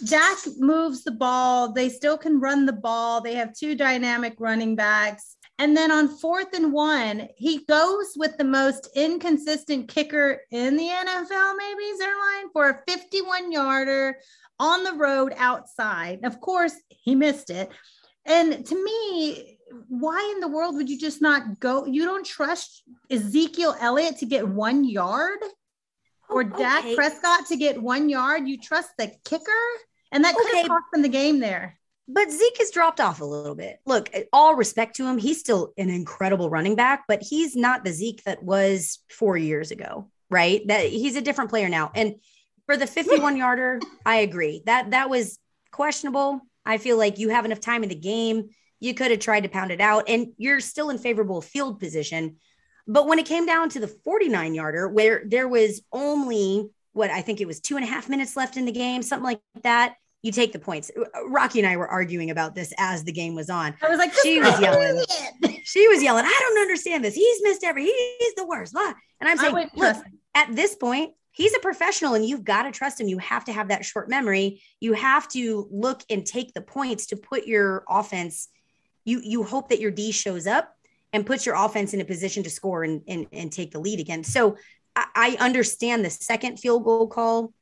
[0.05, 1.72] Dak moves the ball.
[1.72, 3.22] They still can run the ball.
[3.22, 5.38] They have two dynamic running backs.
[5.60, 10.88] And then on fourth and one, he goes with the most inconsistent kicker in the
[10.88, 14.16] NFL, maybe Zuerlein, for a 51 yarder
[14.57, 16.22] on the road outside.
[16.24, 17.70] Of course, he missed it.
[18.26, 19.57] And to me,
[19.89, 21.86] why in the world would you just not go?
[21.86, 27.57] You don't trust Ezekiel Elliott to get one yard oh, or oh, Dak Prescott to
[27.57, 28.47] get one yard?
[28.47, 29.51] You trust the kicker?
[30.14, 31.78] And that could have cost them the game there.
[32.12, 33.80] But Zeke has dropped off a little bit.
[33.86, 37.86] Look, eh, all respect to him, he's still an incredible running back, but he's not
[37.86, 40.66] the Zeke that was four years ago, right?
[40.68, 41.91] That he's a different player now.
[41.93, 42.16] And
[42.66, 45.38] for the 51 yarder, I agree that that was
[45.72, 46.41] questionable.
[46.66, 48.49] I feel like you have enough time in the game.
[48.80, 52.38] You could have tried to pound it out, and you're still in favorable field position.
[52.88, 57.22] But when it came down to the 49 yarder, where there was only what I
[57.22, 59.93] think it was two and a half minutes left in the game, something like that
[60.22, 60.91] you take the points.
[60.97, 63.76] Uh, uh, Rocky and I were arguing about this as the game was on.
[63.82, 65.03] I was like, she was yelling.
[65.63, 66.26] she was yelling.
[66.26, 67.15] I don't understand this.
[67.15, 67.86] He's missed every.
[67.86, 68.76] He's the worst.
[68.76, 69.97] And I'm saying, look,
[70.36, 73.07] at this point, he's a professional, and you've got to trust him.
[73.07, 74.61] You have to have that short memory.
[74.80, 78.49] You have to look and take the points to put your offense.
[79.05, 80.76] You you hope that your D shows up
[81.13, 83.99] and puts your offense in a position to score and and, and take the lead
[83.99, 84.24] again.
[84.24, 84.57] So
[84.95, 87.53] I, I understand the second field goal call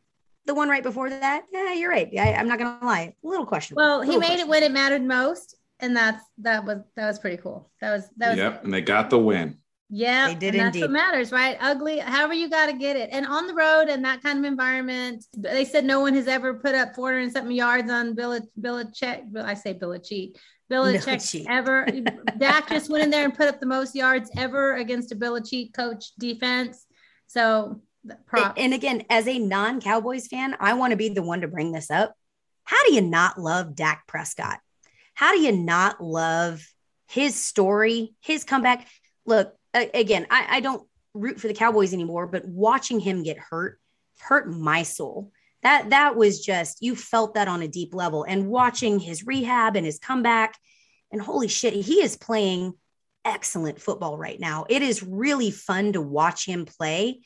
[0.48, 2.10] the one right before that, yeah, you're right.
[2.18, 3.84] I, am not gonna lie, a little questionable.
[3.84, 7.38] Well, he made it when it mattered most, and that's that was that was pretty
[7.38, 7.70] cool.
[7.82, 8.38] That was that was.
[8.38, 9.58] Yep, and they got the win.
[9.90, 10.82] Yeah, they did and indeed.
[10.82, 11.58] That's what matters, right?
[11.62, 14.46] Ugly, however you got to get it, and on the road and that kind of
[14.46, 15.24] environment.
[15.38, 19.36] They said no one has ever put up 400 and something yards on Bill Belichick.
[19.38, 20.36] I say Belichick.
[20.70, 21.88] Belichick no ever.
[22.38, 25.74] Dak just went in there and put up the most yards ever against a Belichick
[25.74, 26.86] coach defense.
[27.28, 27.82] So
[28.26, 28.54] Prop.
[28.58, 31.72] And again, as a non Cowboys fan, I want to be the one to bring
[31.72, 32.14] this up.
[32.64, 34.60] How do you not love Dak Prescott?
[35.14, 36.66] How do you not love
[37.08, 38.88] his story, his comeback?
[39.26, 43.80] Look, again, I, I don't root for the Cowboys anymore, but watching him get hurt
[44.20, 45.32] hurt my soul.
[45.64, 48.24] That that was just you felt that on a deep level.
[48.24, 50.56] And watching his rehab and his comeback,
[51.12, 52.74] and holy shit, he is playing
[53.26, 54.66] excellent football right now.
[54.70, 57.22] It is really fun to watch him play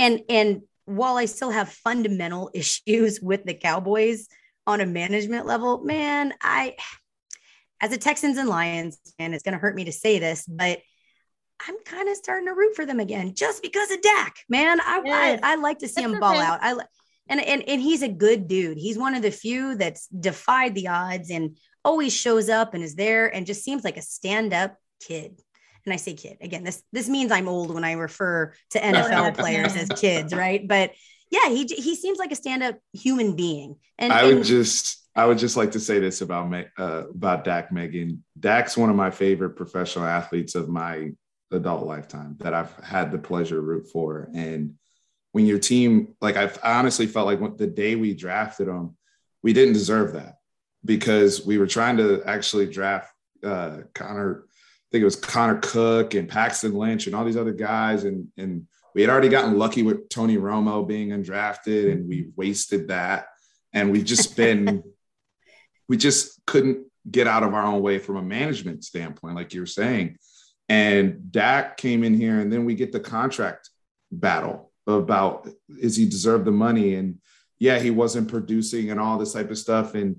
[0.00, 4.26] and and while I still have fundamental issues with the Cowboys
[4.66, 6.76] on a management level, man, I
[7.80, 10.80] as a Texans and Lions and it's going to hurt me to say this, but
[11.66, 14.80] I'm kind of starting to root for them again just because of Dak, man.
[14.80, 15.40] I yes.
[15.42, 16.40] I, I, like to see that's him ball okay.
[16.40, 16.58] out.
[16.62, 16.72] I
[17.28, 18.78] and, and and he's a good dude.
[18.78, 22.94] He's one of the few that's defied the odds and always shows up and is
[22.94, 25.40] there and just seems like a stand up kid
[25.90, 29.36] and I say kid again, this this means I'm old when I refer to NFL
[29.36, 30.66] players as kids, right?
[30.66, 30.92] But
[31.30, 33.76] yeah, he he seems like a stand-up human being.
[33.98, 37.44] And I would and, just I would just like to say this about uh, about
[37.44, 38.24] Dak Megan.
[38.38, 41.10] Dak's one of my favorite professional athletes of my
[41.50, 44.30] adult lifetime that I've had the pleasure to root for.
[44.34, 44.74] And
[45.32, 48.96] when your team, like I've honestly felt like the day we drafted him,
[49.42, 50.36] we didn't deserve that
[50.84, 53.12] because we were trying to actually draft
[53.44, 54.44] uh, Connor
[54.90, 58.04] think it was Connor Cook and Paxton Lynch and all these other guys.
[58.04, 62.88] And, and we had already gotten lucky with Tony Romo being undrafted and we wasted
[62.88, 63.26] that.
[63.72, 64.82] And we've just been,
[65.88, 69.60] we just couldn't get out of our own way from a management standpoint, like you
[69.60, 70.16] were saying.
[70.68, 73.70] And Dak came in here and then we get the contract
[74.10, 75.48] battle about
[75.80, 76.94] is he deserve the money?
[76.94, 77.18] And
[77.58, 79.94] yeah, he wasn't producing and all this type of stuff.
[79.94, 80.16] And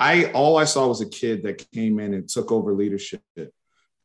[0.00, 3.22] I all I saw was a kid that came in and took over leadership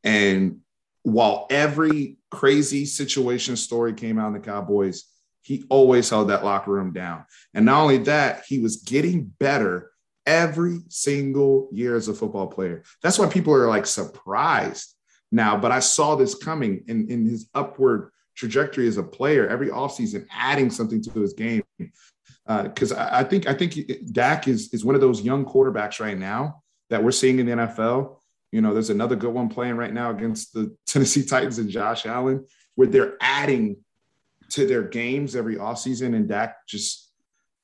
[0.03, 0.59] and
[1.03, 5.05] while every crazy situation story came out in the Cowboys,
[5.41, 7.25] he always held that locker room down.
[7.53, 9.91] And not only that, he was getting better
[10.25, 12.83] every single year as a football player.
[13.01, 14.93] That's why people are like surprised
[15.31, 15.57] now.
[15.57, 20.27] But I saw this coming in, in his upward trajectory as a player every offseason,
[20.31, 21.63] adding something to his game.
[22.47, 23.75] Because uh, I, I think I think
[24.11, 27.51] Dak is is one of those young quarterbacks right now that we're seeing in the
[27.51, 28.18] NFL.
[28.51, 32.05] You know, there's another good one playing right now against the Tennessee Titans and Josh
[32.05, 32.45] Allen,
[32.75, 33.77] where they're adding
[34.49, 36.15] to their games every offseason.
[36.15, 37.11] And Dak just,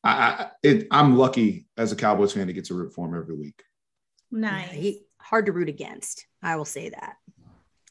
[0.04, 3.16] I, I it, I'm lucky as a Cowboys fan to get to root for him
[3.16, 3.64] every week.
[4.32, 4.74] Nice.
[4.76, 6.28] Yeah, hard to root against.
[6.44, 7.16] I will say that.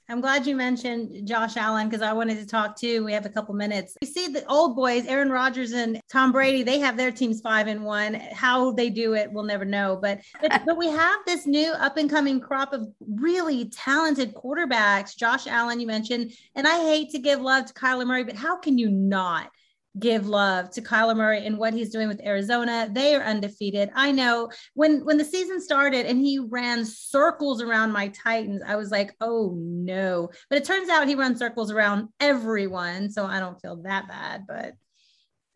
[0.08, 3.04] I'm glad you mentioned Josh Allen because I wanted to talk too.
[3.04, 3.96] We have a couple minutes.
[4.02, 7.68] You see the old boys, Aaron Rodgers and Tom Brady, they have their teams five
[7.68, 8.14] and one.
[8.14, 9.98] How they do it, we'll never know.
[10.00, 15.16] But but, but we have this new up and coming crop of really talented quarterbacks.
[15.16, 18.58] Josh Allen, you mentioned, and I hate to give love to Kyler Murray, but how
[18.58, 19.50] can you not?
[19.98, 22.88] Give love to Kyler Murray and what he's doing with Arizona.
[22.90, 23.90] They are undefeated.
[23.94, 28.76] I know when when the season started and he ran circles around my Titans, I
[28.76, 33.40] was like, "Oh no." But it turns out he runs circles around everyone, so I
[33.40, 34.74] don't feel that bad, but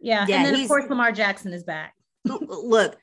[0.01, 0.27] yeah.
[0.29, 1.95] yeah and then of course Lamar Jackson is back.
[2.25, 2.97] Look,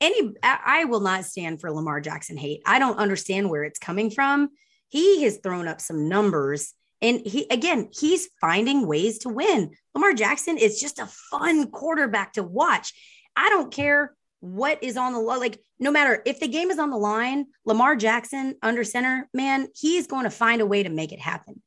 [0.00, 2.60] any I will not stand for Lamar Jackson hate.
[2.66, 4.50] I don't understand where it's coming from.
[4.88, 9.72] He has thrown up some numbers and he again, he's finding ways to win.
[9.94, 12.92] Lamar Jackson is just a fun quarterback to watch.
[13.34, 15.40] I don't care what is on the line.
[15.40, 19.68] like no matter if the game is on the line, Lamar Jackson under center, man,
[19.74, 21.62] he's going to find a way to make it happen.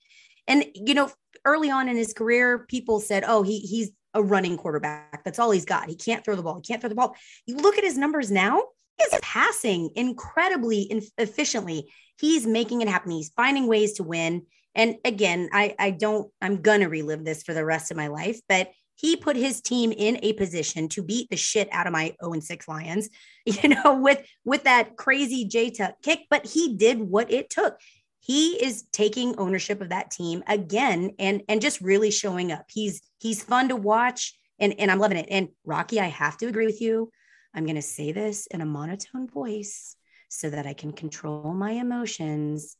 [0.47, 1.11] And you know,
[1.45, 5.23] early on in his career, people said, "Oh, he he's a running quarterback.
[5.23, 5.89] That's all he's got.
[5.89, 6.55] He can't throw the ball.
[6.55, 7.15] He can't throw the ball."
[7.45, 8.63] You look at his numbers now,
[8.97, 11.91] he's passing incredibly efficiently.
[12.19, 13.11] He's making it happen.
[13.11, 14.45] He's finding ways to win.
[14.79, 18.07] And again, I, I don't, I'm going to relive this for the rest of my
[18.07, 21.91] life, but he put his team in a position to beat the shit out of
[21.91, 23.09] my 0 6 Lions,
[23.45, 27.77] you know, with, with that crazy J Tuck kick, but he did what it took.
[28.21, 32.63] He is taking ownership of that team again and, and just really showing up.
[32.69, 35.27] He's, he's fun to watch and, and I'm loving it.
[35.29, 37.11] And Rocky, I have to agree with you.
[37.53, 39.97] I'm going to say this in a monotone voice
[40.29, 42.77] so that I can control my emotions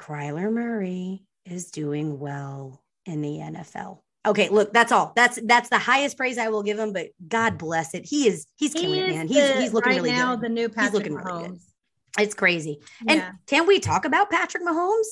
[0.00, 3.98] Kyler Murray is doing well in the NFL.
[4.26, 5.12] Okay, look, that's all.
[5.16, 6.92] That's that's the highest praise I will give him.
[6.92, 8.06] But God bless it.
[8.06, 9.28] He is he's killing he it, man.
[9.28, 10.44] He's the, he's looking right really now, good.
[10.44, 11.42] The new Patrick he's looking Mahomes.
[11.42, 11.60] Really good.
[12.18, 12.80] It's crazy.
[13.06, 15.06] And can we talk about Patrick Mahomes?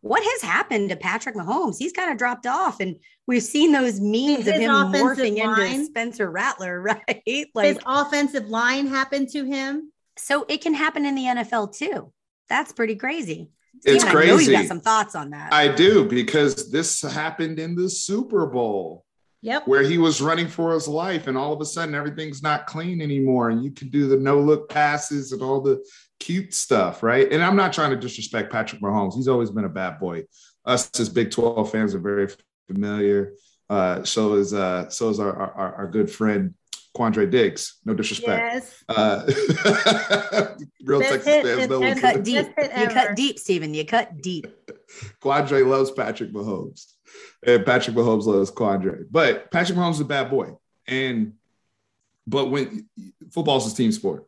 [0.00, 1.76] What has happened to Patrick Mahomes?
[1.78, 5.74] He's kind of dropped off, and we've seen those memes His of him morphing line,
[5.74, 7.46] into Spencer Rattler, right?
[7.54, 9.92] Like his offensive line happened to him.
[10.18, 12.12] So it can happen in the NFL too.
[12.48, 13.50] That's pretty crazy
[13.84, 14.30] it's crazy.
[14.30, 15.52] I know you got some thoughts on that.
[15.52, 19.04] I do because this happened in the Super Bowl.
[19.44, 19.66] Yep.
[19.66, 23.02] Where he was running for his life, and all of a sudden everything's not clean
[23.02, 25.84] anymore, and you can do the no look passes and all the
[26.20, 27.30] cute stuff, right?
[27.32, 29.14] And I'm not trying to disrespect Patrick Mahomes.
[29.14, 30.22] He's always been a bad boy.
[30.64, 32.28] Us as Big 12 fans are very
[32.68, 33.32] familiar.
[33.68, 36.54] Uh, so is uh, so is our, our, our good friend
[36.96, 37.78] Quandre Diggs.
[37.84, 38.54] No disrespect.
[38.54, 38.84] Yes.
[38.88, 39.24] Uh,
[40.84, 41.82] real Texas fans know.
[41.82, 42.46] You cut deep.
[42.58, 43.72] You cut deep, Steven.
[43.72, 44.46] You cut deep.
[45.20, 46.92] Quandre loves Patrick Mahomes,
[47.46, 49.06] and Patrick Mahomes loves Quandre.
[49.10, 51.34] But Patrick Mahomes is a bad boy, and
[52.26, 52.88] but when
[53.30, 54.26] football's a team sport,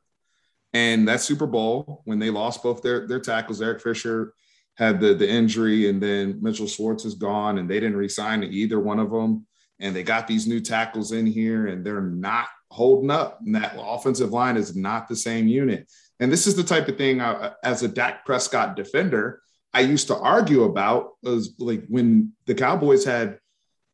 [0.73, 4.33] and that Super Bowl when they lost both their their tackles, Eric Fisher
[4.77, 8.49] had the the injury, and then Mitchell Schwartz is gone, and they didn't resign to
[8.49, 9.47] either one of them
[9.81, 13.41] and they got these new tackles in here and they're not holding up.
[13.45, 15.91] And that offensive line is not the same unit.
[16.21, 19.41] And this is the type of thing I, as a Dak Prescott defender,
[19.73, 23.39] I used to argue about was like when the Cowboys had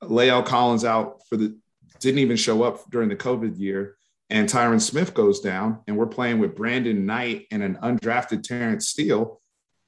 [0.02, 1.56] La'el Collins out for the
[2.00, 3.96] didn't even show up during the COVID year,
[4.30, 8.88] and Tyron Smith goes down, and we're playing with Brandon Knight and an undrafted Terence
[8.88, 9.39] Steele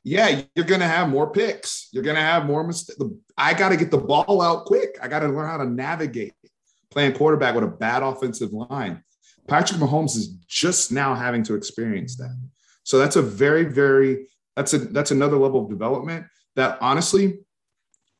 [0.04, 1.88] yeah, you're going to have more picks.
[1.92, 3.00] You're going to have more mistakes.
[3.36, 4.98] I got to get the ball out quick.
[5.00, 6.34] I got to learn how to navigate
[6.90, 9.02] playing quarterback with a bad offensive line.
[9.48, 12.36] Patrick Mahomes is just now having to experience that.
[12.84, 14.26] So that's a very, very
[14.56, 16.26] that's a that's another level of development
[16.56, 17.38] that honestly,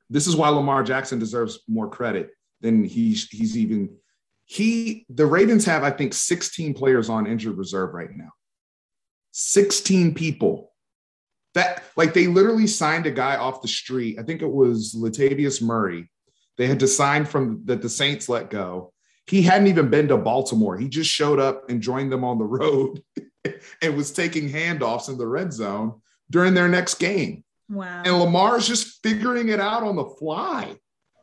[0.09, 2.31] this is why Lamar Jackson deserves more credit
[2.61, 3.97] than he's he's even
[4.45, 8.31] he the Ravens have, I think, 16 players on injured reserve right now.
[9.33, 10.72] 16 people
[11.55, 14.19] that like they literally signed a guy off the street.
[14.19, 16.11] I think it was Latavius Murray.
[16.59, 18.93] They had to sign from that the Saints let go.
[19.27, 20.77] He hadn't even been to Baltimore.
[20.77, 23.03] He just showed up and joined them on the road
[23.83, 26.01] and was taking handoffs in the red zone
[26.31, 27.45] during their next game.
[27.69, 28.03] Wow.
[28.05, 30.77] And Lamar's just figuring it out on the fly.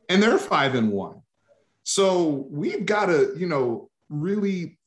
[0.08, 1.22] And they're five and one.
[1.84, 4.80] So we've got to, you know, really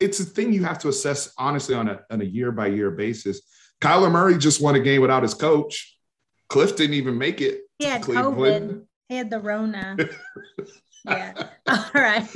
[0.00, 2.90] it's a thing you have to assess honestly on a on a year by year
[2.90, 3.40] basis.
[3.80, 5.96] Kyler Murray just won a game without his coach.
[6.48, 7.60] Cliff didn't even make it.
[7.78, 8.84] He had COVID.
[9.08, 9.96] He had the Rona.
[11.04, 11.32] yeah.
[11.66, 12.26] All right.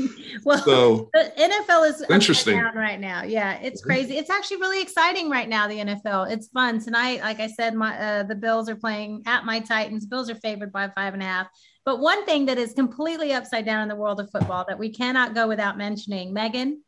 [0.44, 3.23] Well, so, the NFL is interesting right now.
[3.23, 4.16] Yeah, it's crazy.
[4.16, 5.69] It's actually really exciting right now.
[5.69, 6.31] The NFL.
[6.31, 7.20] It's fun tonight.
[7.20, 10.06] Like I said, my uh, the Bills are playing at my Titans.
[10.06, 11.48] Bills are favored by five and a half.
[11.85, 14.90] But one thing that is completely upside down in the world of football that we
[14.90, 16.82] cannot go without mentioning, Megan.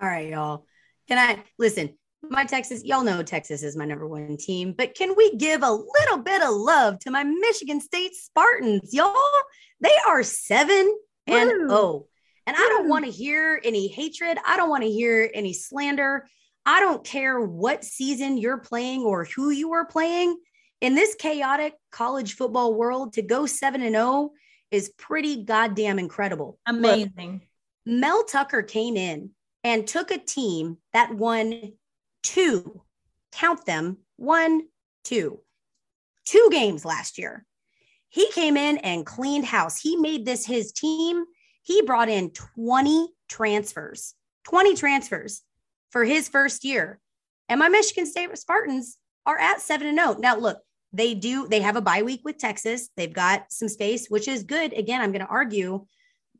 [0.00, 0.64] All right, y'all.
[1.08, 1.96] Can I listen?
[2.22, 5.70] My Texas, y'all know Texas is my number one team, but can we give a
[5.70, 9.14] little bit of love to my Michigan State Spartans, y'all?
[9.80, 10.96] They are seven
[11.26, 11.68] and Woo.
[11.70, 12.06] oh.
[12.46, 14.38] And I don't want to hear any hatred.
[14.46, 16.26] I don't want to hear any slander.
[16.64, 20.36] I don't care what season you're playing or who you are playing.
[20.80, 24.30] In this chaotic college football world, to go 7 and 0
[24.70, 26.58] is pretty goddamn incredible.
[26.66, 27.32] Amazing.
[27.32, 27.42] Look,
[27.86, 29.30] Mel Tucker came in
[29.64, 31.72] and took a team that won
[32.28, 32.82] two,
[33.32, 34.62] count them, one,
[35.02, 35.40] two,
[36.26, 37.46] two games last year.
[38.10, 39.80] He came in and cleaned house.
[39.80, 41.24] He made this his team.
[41.62, 44.14] He brought in 20 transfers,
[44.44, 45.42] 20 transfers
[45.90, 47.00] for his first year.
[47.48, 50.16] And my Michigan State Spartans are at 7 and 0.
[50.18, 50.58] Now look,
[50.92, 52.90] they do they have a bye week with Texas.
[52.96, 54.74] They've got some space, which is good.
[54.74, 55.86] Again, I'm going to argue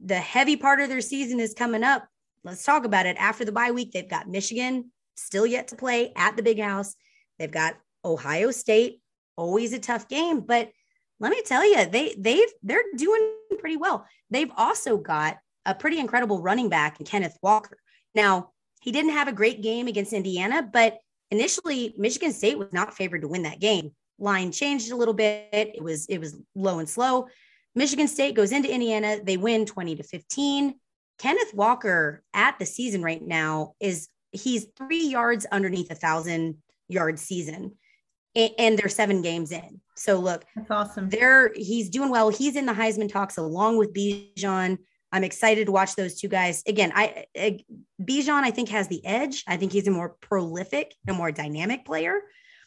[0.01, 2.07] the heavy part of their season is coming up.
[2.45, 3.17] Let's talk about it.
[3.19, 6.95] After the bye week, they've got Michigan still yet to play at the big house.
[7.39, 9.01] They've got Ohio State,
[9.37, 10.71] always a tough game, but
[11.21, 14.07] let me tell you, they they've they're doing pretty well.
[14.31, 17.79] They've also got a pretty incredible running back in Kenneth Walker.
[18.15, 18.51] Now,
[18.81, 20.99] he didn't have a great game against Indiana, but
[21.31, 23.91] initially Michigan State was not favored to win that game.
[24.19, 25.49] Line changed a little bit.
[25.53, 27.29] It was it was low and slow.
[27.75, 30.75] Michigan State goes into Indiana, they win 20 to 15.
[31.19, 36.57] Kenneth Walker at the season right now is he's 3 yards underneath a 1000
[36.89, 37.73] yard season
[38.35, 39.81] and they're seven games in.
[39.97, 41.09] So look, that's awesome.
[41.09, 42.29] There, he's doing well.
[42.29, 44.79] He's in the Heisman talks along with Bijan.
[45.11, 46.93] I'm excited to watch those two guys again.
[46.95, 47.61] I, I
[48.01, 49.43] Bijan, I think has the edge.
[49.49, 52.21] I think he's a more prolific and more dynamic player,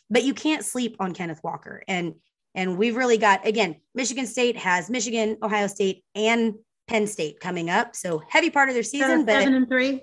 [0.10, 1.84] but you can't sleep on Kenneth Walker.
[1.88, 2.16] And
[2.54, 6.56] and we've really got again, Michigan State has Michigan, Ohio State, and
[6.88, 7.96] Penn State coming up.
[7.96, 9.24] So heavy part of their season.
[9.24, 10.02] but seven and three.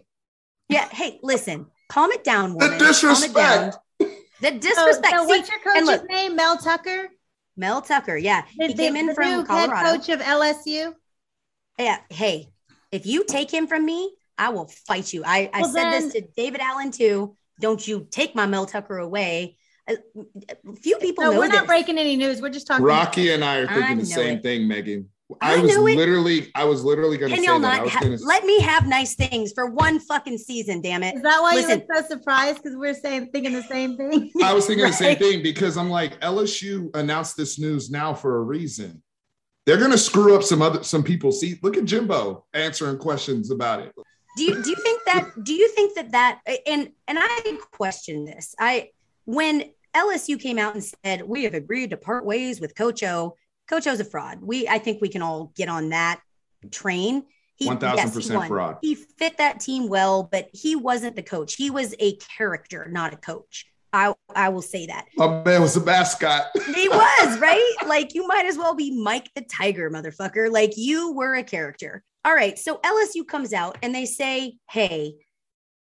[0.69, 0.89] Yeah.
[0.89, 2.79] Hey, listen, calm it down, woman.
[2.79, 3.77] The disrespect.
[4.41, 5.11] The disrespect.
[5.11, 6.37] So, so what's your coach's look, name?
[6.37, 7.09] Mel Tucker.
[7.57, 8.17] Mel Tucker.
[8.17, 9.75] Yeah, the, he came the, in the from Colorado.
[9.75, 10.95] Head coach of LSU.
[11.79, 11.99] Yeah.
[12.09, 12.49] Hey,
[12.93, 15.25] if you take him from me, I will fight you.
[15.25, 17.37] I, I said then, this to David Allen too.
[17.61, 19.57] Don't you take my Mel Tucker away.
[19.89, 19.97] A
[20.83, 21.67] few people no, we're not this.
[21.67, 22.43] breaking any news.
[22.43, 22.85] We're just talking.
[22.85, 24.43] Rocky and I are thinking I the same it.
[24.43, 25.09] thing, Megan.
[25.43, 27.59] I, I was literally, I was literally going to say y'all.
[27.59, 28.17] Not ha- gonna...
[28.23, 30.81] let me have nice things for one fucking season?
[30.81, 31.17] Damn it!
[31.17, 31.81] Is that why Listen.
[31.81, 32.63] you were so surprised?
[32.63, 34.31] Because we're saying thinking the same thing.
[34.43, 34.91] I was thinking right?
[34.91, 39.03] the same thing because I'm like LSU announced this news now for a reason.
[39.67, 41.31] They're going to screw up some other some people.
[41.31, 43.93] See, look at Jimbo answering questions about it.
[44.39, 45.45] Do you do you think that?
[45.45, 48.55] Do you think that that and and I question this.
[48.59, 48.91] I
[49.27, 49.65] when
[49.95, 53.35] LSU came out and said we have agreed to part ways with Coach O
[53.69, 54.41] Coach O's a fraud.
[54.43, 56.21] We I think we can all get on that
[56.71, 57.25] train.
[57.57, 58.79] He, One thousand percent fraud.
[58.83, 61.55] He fit that team well, but he wasn't the coach.
[61.55, 63.67] He was a character, not a coach.
[63.93, 65.07] I I will say that.
[65.17, 66.47] My man was a mascot.
[66.55, 67.75] he was right.
[67.87, 70.51] Like you might as well be Mike the Tiger, motherfucker.
[70.51, 72.03] Like you were a character.
[72.25, 72.59] All right.
[72.59, 75.15] So LSU comes out and they say, "Hey,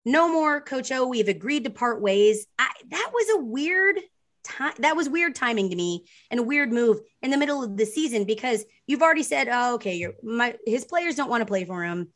[0.05, 1.07] no more, Coach O.
[1.07, 4.01] We've agreed to part ways." I, that was a weird
[4.45, 7.77] time that was weird timing to me and a weird move in the middle of
[7.77, 11.65] the season because you've already said, oh, okay, my his players don't want to play
[11.65, 12.09] for him.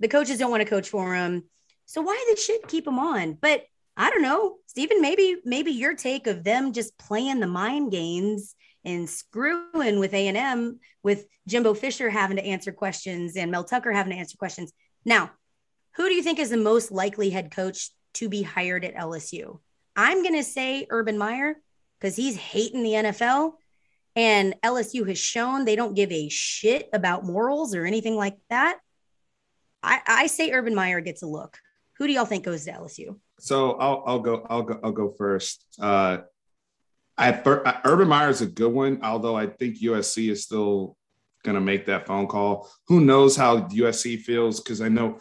[0.00, 1.44] The coaches don't want to coach for him.
[1.86, 3.34] So why the shit keep him on?
[3.40, 3.64] But
[3.96, 8.54] I don't know, Steven, maybe, maybe your take of them just playing the mind games
[8.84, 14.12] and screwing with A&M with Jimbo Fisher having to answer questions and Mel Tucker having
[14.12, 14.72] to answer questions.
[15.04, 15.30] Now,
[15.96, 19.60] who do you think is the most likely head coach to be hired at LSU?
[19.94, 21.56] I'm going to say Urban Meyer
[22.02, 23.52] because he's hating the NFL.
[24.14, 28.78] And LSU has shown they don't give a shit about morals or anything like that.
[29.82, 31.58] I, I say Urban Meyer gets a look.
[31.98, 33.18] Who do y'all think goes to LSU?
[33.38, 34.46] So I'll, I'll go.
[34.50, 34.80] I'll go.
[34.82, 35.64] I'll go first.
[35.80, 36.18] Uh,
[37.16, 37.40] I,
[37.84, 40.96] Urban Meyer is a good one, although I think USC is still
[41.44, 42.70] going to make that phone call.
[42.88, 44.60] Who knows how USC feels?
[44.60, 45.18] Because I know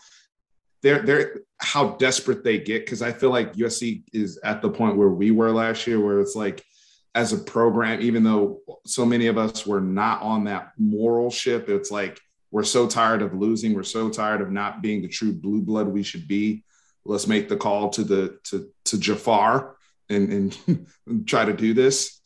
[0.82, 2.86] they're they're how desperate they get.
[2.86, 6.20] Because I feel like USC is at the point where we were last year, where
[6.20, 6.64] it's like
[7.14, 11.68] as a program, even though so many of us were not on that moral ship,
[11.70, 12.20] it's like
[12.52, 13.74] we're so tired of losing.
[13.74, 16.64] We're so tired of not being the true blue blood we should be.
[17.04, 19.76] let's make the call to the to to Jafar
[20.10, 20.88] and and
[21.28, 22.22] try to do this.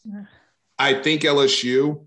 [0.78, 2.06] I think LSU.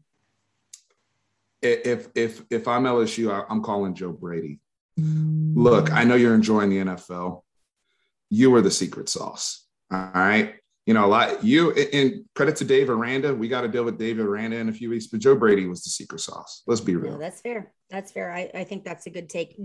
[1.60, 4.60] If if if I'm LSU, I'm calling Joe Brady.
[4.98, 5.54] Mm.
[5.56, 7.42] Look, I know you're enjoying the NFL.
[8.30, 9.64] You are the secret sauce.
[9.90, 10.54] All right.
[10.88, 13.34] You know, a lot you and credit to Dave Aranda.
[13.34, 15.84] We got to deal with Dave Aranda in a few weeks, but Joe Brady was
[15.84, 16.62] the secret sauce.
[16.66, 17.18] Let's be real.
[17.18, 17.74] that's fair.
[17.90, 18.32] That's fair.
[18.32, 19.60] I, I think that's a good take.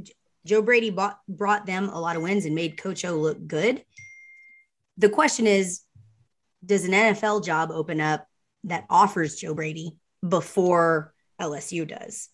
[0.45, 3.85] Joe Brady bought, brought them a lot of wins and made Coach O look good.
[4.97, 5.83] The question is,
[6.65, 8.27] does an NFL job open up
[8.65, 9.95] that offers Joe Brady
[10.27, 12.27] before LSU does?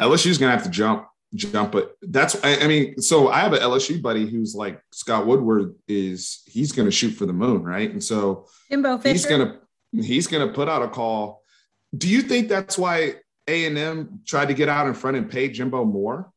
[0.00, 3.60] LSU's gonna have to jump, jump, but that's I, I mean, so I have an
[3.60, 7.90] LSU buddy who's like Scott Woodward is he's gonna shoot for the moon, right?
[7.90, 9.12] And so Jimbo Fisher.
[9.12, 9.58] he's gonna
[9.92, 11.42] he's gonna put out a call.
[11.96, 13.16] Do you think that's why
[13.48, 16.30] A and M tried to get out in front and pay Jimbo more?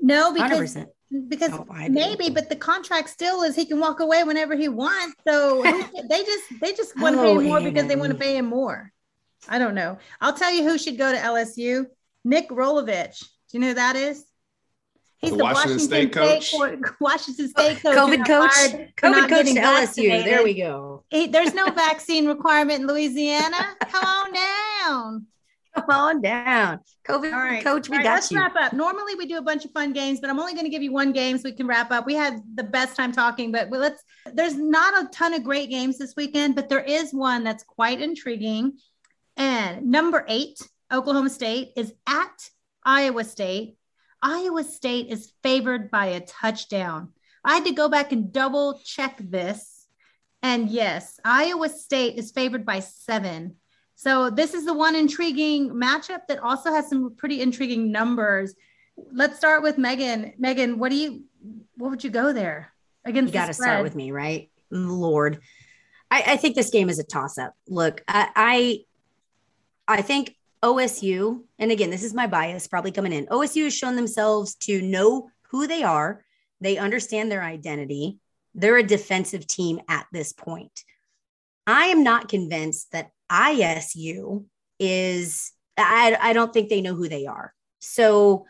[0.00, 0.86] No, because 100%.
[1.28, 1.94] because No, I do.
[1.94, 5.14] maybe, but the contract still is he can walk away whenever he wants.
[5.26, 5.62] So
[6.08, 8.36] they just they just want to pay Oh, him more because they want to pay
[8.36, 8.90] him more.
[9.48, 9.98] I don't know.
[10.20, 11.86] I'll tell you who should go to LSU.
[12.24, 13.22] Nick Rolovich.
[13.54, 14.24] Do you know who that is?
[15.18, 16.82] He's The the, Washington Washington, State State, coach?
[16.82, 16.94] coach.
[17.00, 17.96] Washington State coach.
[17.96, 20.24] COVID coach, COVID coach to getting LSU.
[20.24, 21.04] There we go.
[21.08, 23.76] He- there's no vaccine requirement in Louisiana.
[23.86, 25.26] Come on down.
[25.76, 26.80] Come on down.
[27.06, 28.38] COVID All right, coach, we All right, got let's you.
[28.38, 28.72] wrap up.
[28.72, 30.90] Normally we do a bunch of fun games, but I'm only going to give you
[30.90, 32.06] one game so we can wrap up.
[32.06, 34.02] We had the best time talking, but let's.
[34.32, 38.00] There's not a ton of great games this weekend, but there is one that's quite
[38.00, 38.78] intriguing.
[39.36, 40.58] And number eight,
[40.92, 42.50] Oklahoma State is at
[42.84, 43.76] Iowa State.
[44.22, 47.10] Iowa State is favored by a touchdown.
[47.44, 49.86] I had to go back and double check this.
[50.42, 53.56] And yes, Iowa State is favored by seven.
[53.96, 58.54] So this is the one intriguing matchup that also has some pretty intriguing numbers.
[58.96, 60.34] Let's start with Megan.
[60.38, 61.24] Megan, what do you
[61.76, 62.72] what would you go there
[63.04, 63.32] against?
[63.32, 64.50] You got to start with me, right?
[64.70, 65.40] Lord,
[66.10, 67.54] I, I think this game is a toss up.
[67.68, 68.84] Look, I,
[69.88, 73.26] I, I think OSU, and again, this is my bias probably coming in.
[73.26, 76.24] OSU has shown themselves to know who they are.
[76.62, 78.18] They understand their identity.
[78.54, 80.84] They're a defensive team at this point.
[81.66, 84.46] I am not convinced that ISU
[84.80, 85.52] is.
[85.76, 87.52] I, I don't think they know who they are.
[87.80, 88.46] So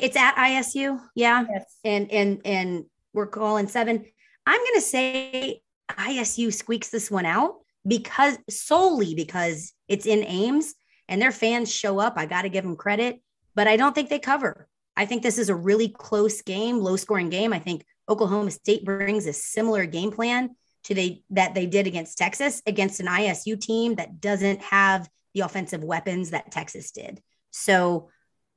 [0.00, 1.64] it's at ISU, yeah Yes.
[1.82, 4.04] and and and we're calling seven.
[4.46, 5.60] I'm gonna say
[5.90, 7.56] ISU squeaks this one out
[7.86, 10.74] because solely because it's in Ames
[11.08, 12.14] and their fans show up.
[12.16, 13.20] I got to give them credit,
[13.54, 14.68] but I don't think they cover.
[14.96, 17.52] I think this is a really close game, low scoring game.
[17.52, 20.50] I think Oklahoma State brings a similar game plan
[20.84, 25.40] to they that they did against Texas against an ISU team that doesn't have the
[25.40, 27.20] offensive weapons that Texas did.
[27.50, 28.10] So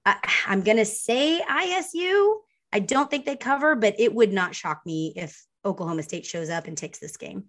[0.06, 2.38] I, I'm going to say ISU.
[2.73, 6.49] I don't think they cover, but it would not shock me if Oklahoma State shows
[6.49, 7.45] up and takes this game.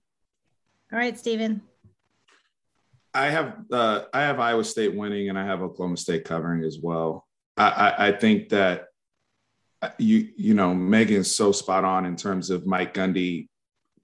[0.92, 1.62] All right, Steven.
[3.12, 6.78] I have uh, I have Iowa State winning, and I have Oklahoma State covering as
[6.80, 7.26] well.
[7.56, 8.86] I, I, I think that
[9.82, 13.48] uh, you you know Megan's so spot on in terms of Mike Gundy,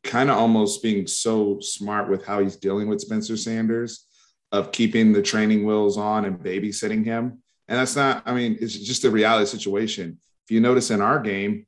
[0.03, 4.07] kind of almost being so smart with how he's dealing with Spencer Sanders,
[4.51, 7.43] of keeping the training wheels on and babysitting him.
[7.69, 8.23] And that's not.
[8.27, 10.19] I mean, it's just a reality situation.
[10.47, 11.67] If you notice in our game,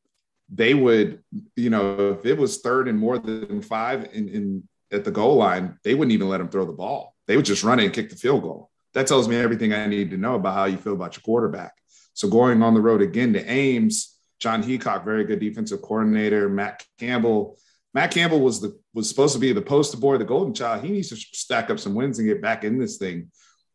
[0.52, 1.22] they would
[1.54, 5.36] you know if it was third and more than five in, in at the goal
[5.36, 7.14] line, they wouldn't even let him throw the ball.
[7.26, 8.70] They would just run it and kick the field goal.
[8.94, 11.72] That tells me everything I need to know about how you feel about your quarterback.
[12.14, 16.84] So going on the road again to Ames, Jon Heacock, very good defensive coordinator, Matt
[16.98, 17.58] Campbell.
[17.92, 20.84] Matt Campbell was the was supposed to be the poster boy, the golden child.
[20.84, 23.30] He needs to stack up some wins and get back in this thing.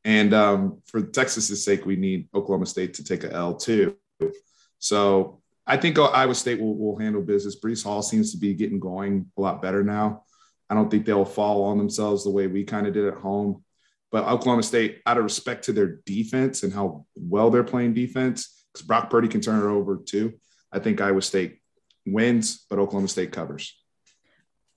[0.05, 3.97] And um, for Texas's sake, we need Oklahoma State to take a L too.
[4.77, 7.59] So I think Iowa State will, will handle business.
[7.59, 10.23] Breece Hall seems to be getting going a lot better now.
[10.69, 13.63] I don't think they'll fall on themselves the way we kind of did at home.
[14.11, 18.65] But Oklahoma State, out of respect to their defense and how well they're playing defense,
[18.73, 20.33] because Brock Purdy can turn it over too.
[20.71, 21.59] I think Iowa State
[22.05, 23.75] wins, but Oklahoma State covers.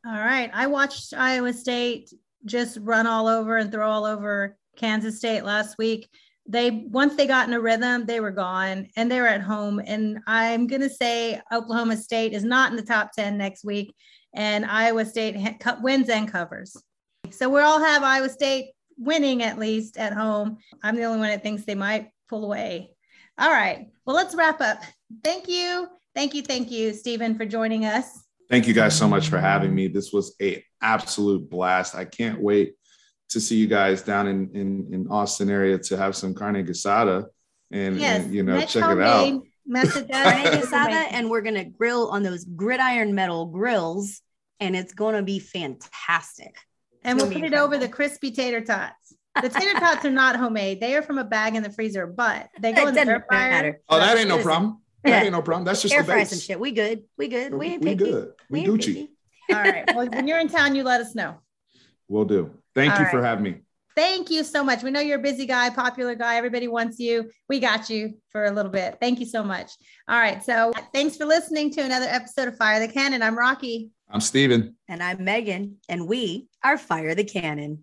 [0.06, 0.50] All right.
[0.52, 2.12] I watched Iowa State
[2.44, 6.08] just run all over and throw all over Kansas State last week.
[6.46, 9.80] They once they got in a rhythm, they were gone and they were at home.
[9.84, 13.94] And I'm gonna say Oklahoma State is not in the top 10 next week,
[14.34, 15.36] and Iowa State
[15.80, 16.76] wins and covers.
[17.30, 20.58] So we all have Iowa State winning at least at home.
[20.82, 22.90] I'm the only one that thinks they might pull away.
[23.38, 23.88] All right.
[24.04, 24.78] Well, let's wrap up.
[25.24, 25.88] Thank you.
[26.14, 26.42] Thank you.
[26.42, 28.24] Thank you, Steven, for joining us.
[28.50, 29.88] Thank you guys so much for having me.
[29.88, 31.94] This was a absolute blast.
[31.94, 32.74] I can't wait
[33.30, 37.26] to see you guys down in in, in Austin area to have some carne asada
[37.70, 39.42] and, Yes, and, you know check it out.
[39.66, 39.84] Homemade.
[39.84, 40.66] message carne us.
[40.66, 44.20] asada, and we're gonna grill on those gridiron metal grills,
[44.60, 46.56] and it's gonna be fantastic.
[47.04, 49.14] and we'll put be it over the crispy tater tots.
[49.40, 52.50] The tater tots are not homemade; they are from a bag in the freezer, but
[52.60, 53.80] they go It in the doesn't air fryer.
[53.88, 54.78] Oh, that ain't no problem.
[55.04, 55.10] Yeah.
[55.18, 55.64] That ain't no problem.
[55.64, 56.30] That's just Air the fry base.
[56.30, 56.60] some shit.
[56.60, 57.02] We good.
[57.18, 57.52] We good.
[57.52, 58.04] We We, ain't we picky.
[58.10, 58.32] good.
[58.50, 59.08] We ain't Gucci.
[59.50, 59.84] All right.
[59.96, 61.38] Well, when you're in town, you let us know.
[62.06, 62.52] We'll do.
[62.74, 63.10] Thank All you right.
[63.10, 63.56] for having me.
[63.94, 64.82] Thank you so much.
[64.82, 66.36] We know you're a busy guy, popular guy.
[66.36, 67.30] Everybody wants you.
[67.48, 68.96] We got you for a little bit.
[69.00, 69.72] Thank you so much.
[70.08, 70.42] All right.
[70.42, 73.22] So thanks for listening to another episode of Fire the Cannon.
[73.22, 73.90] I'm Rocky.
[74.10, 74.76] I'm Steven.
[74.88, 77.80] And I'm Megan, and we are Fire the Cannon.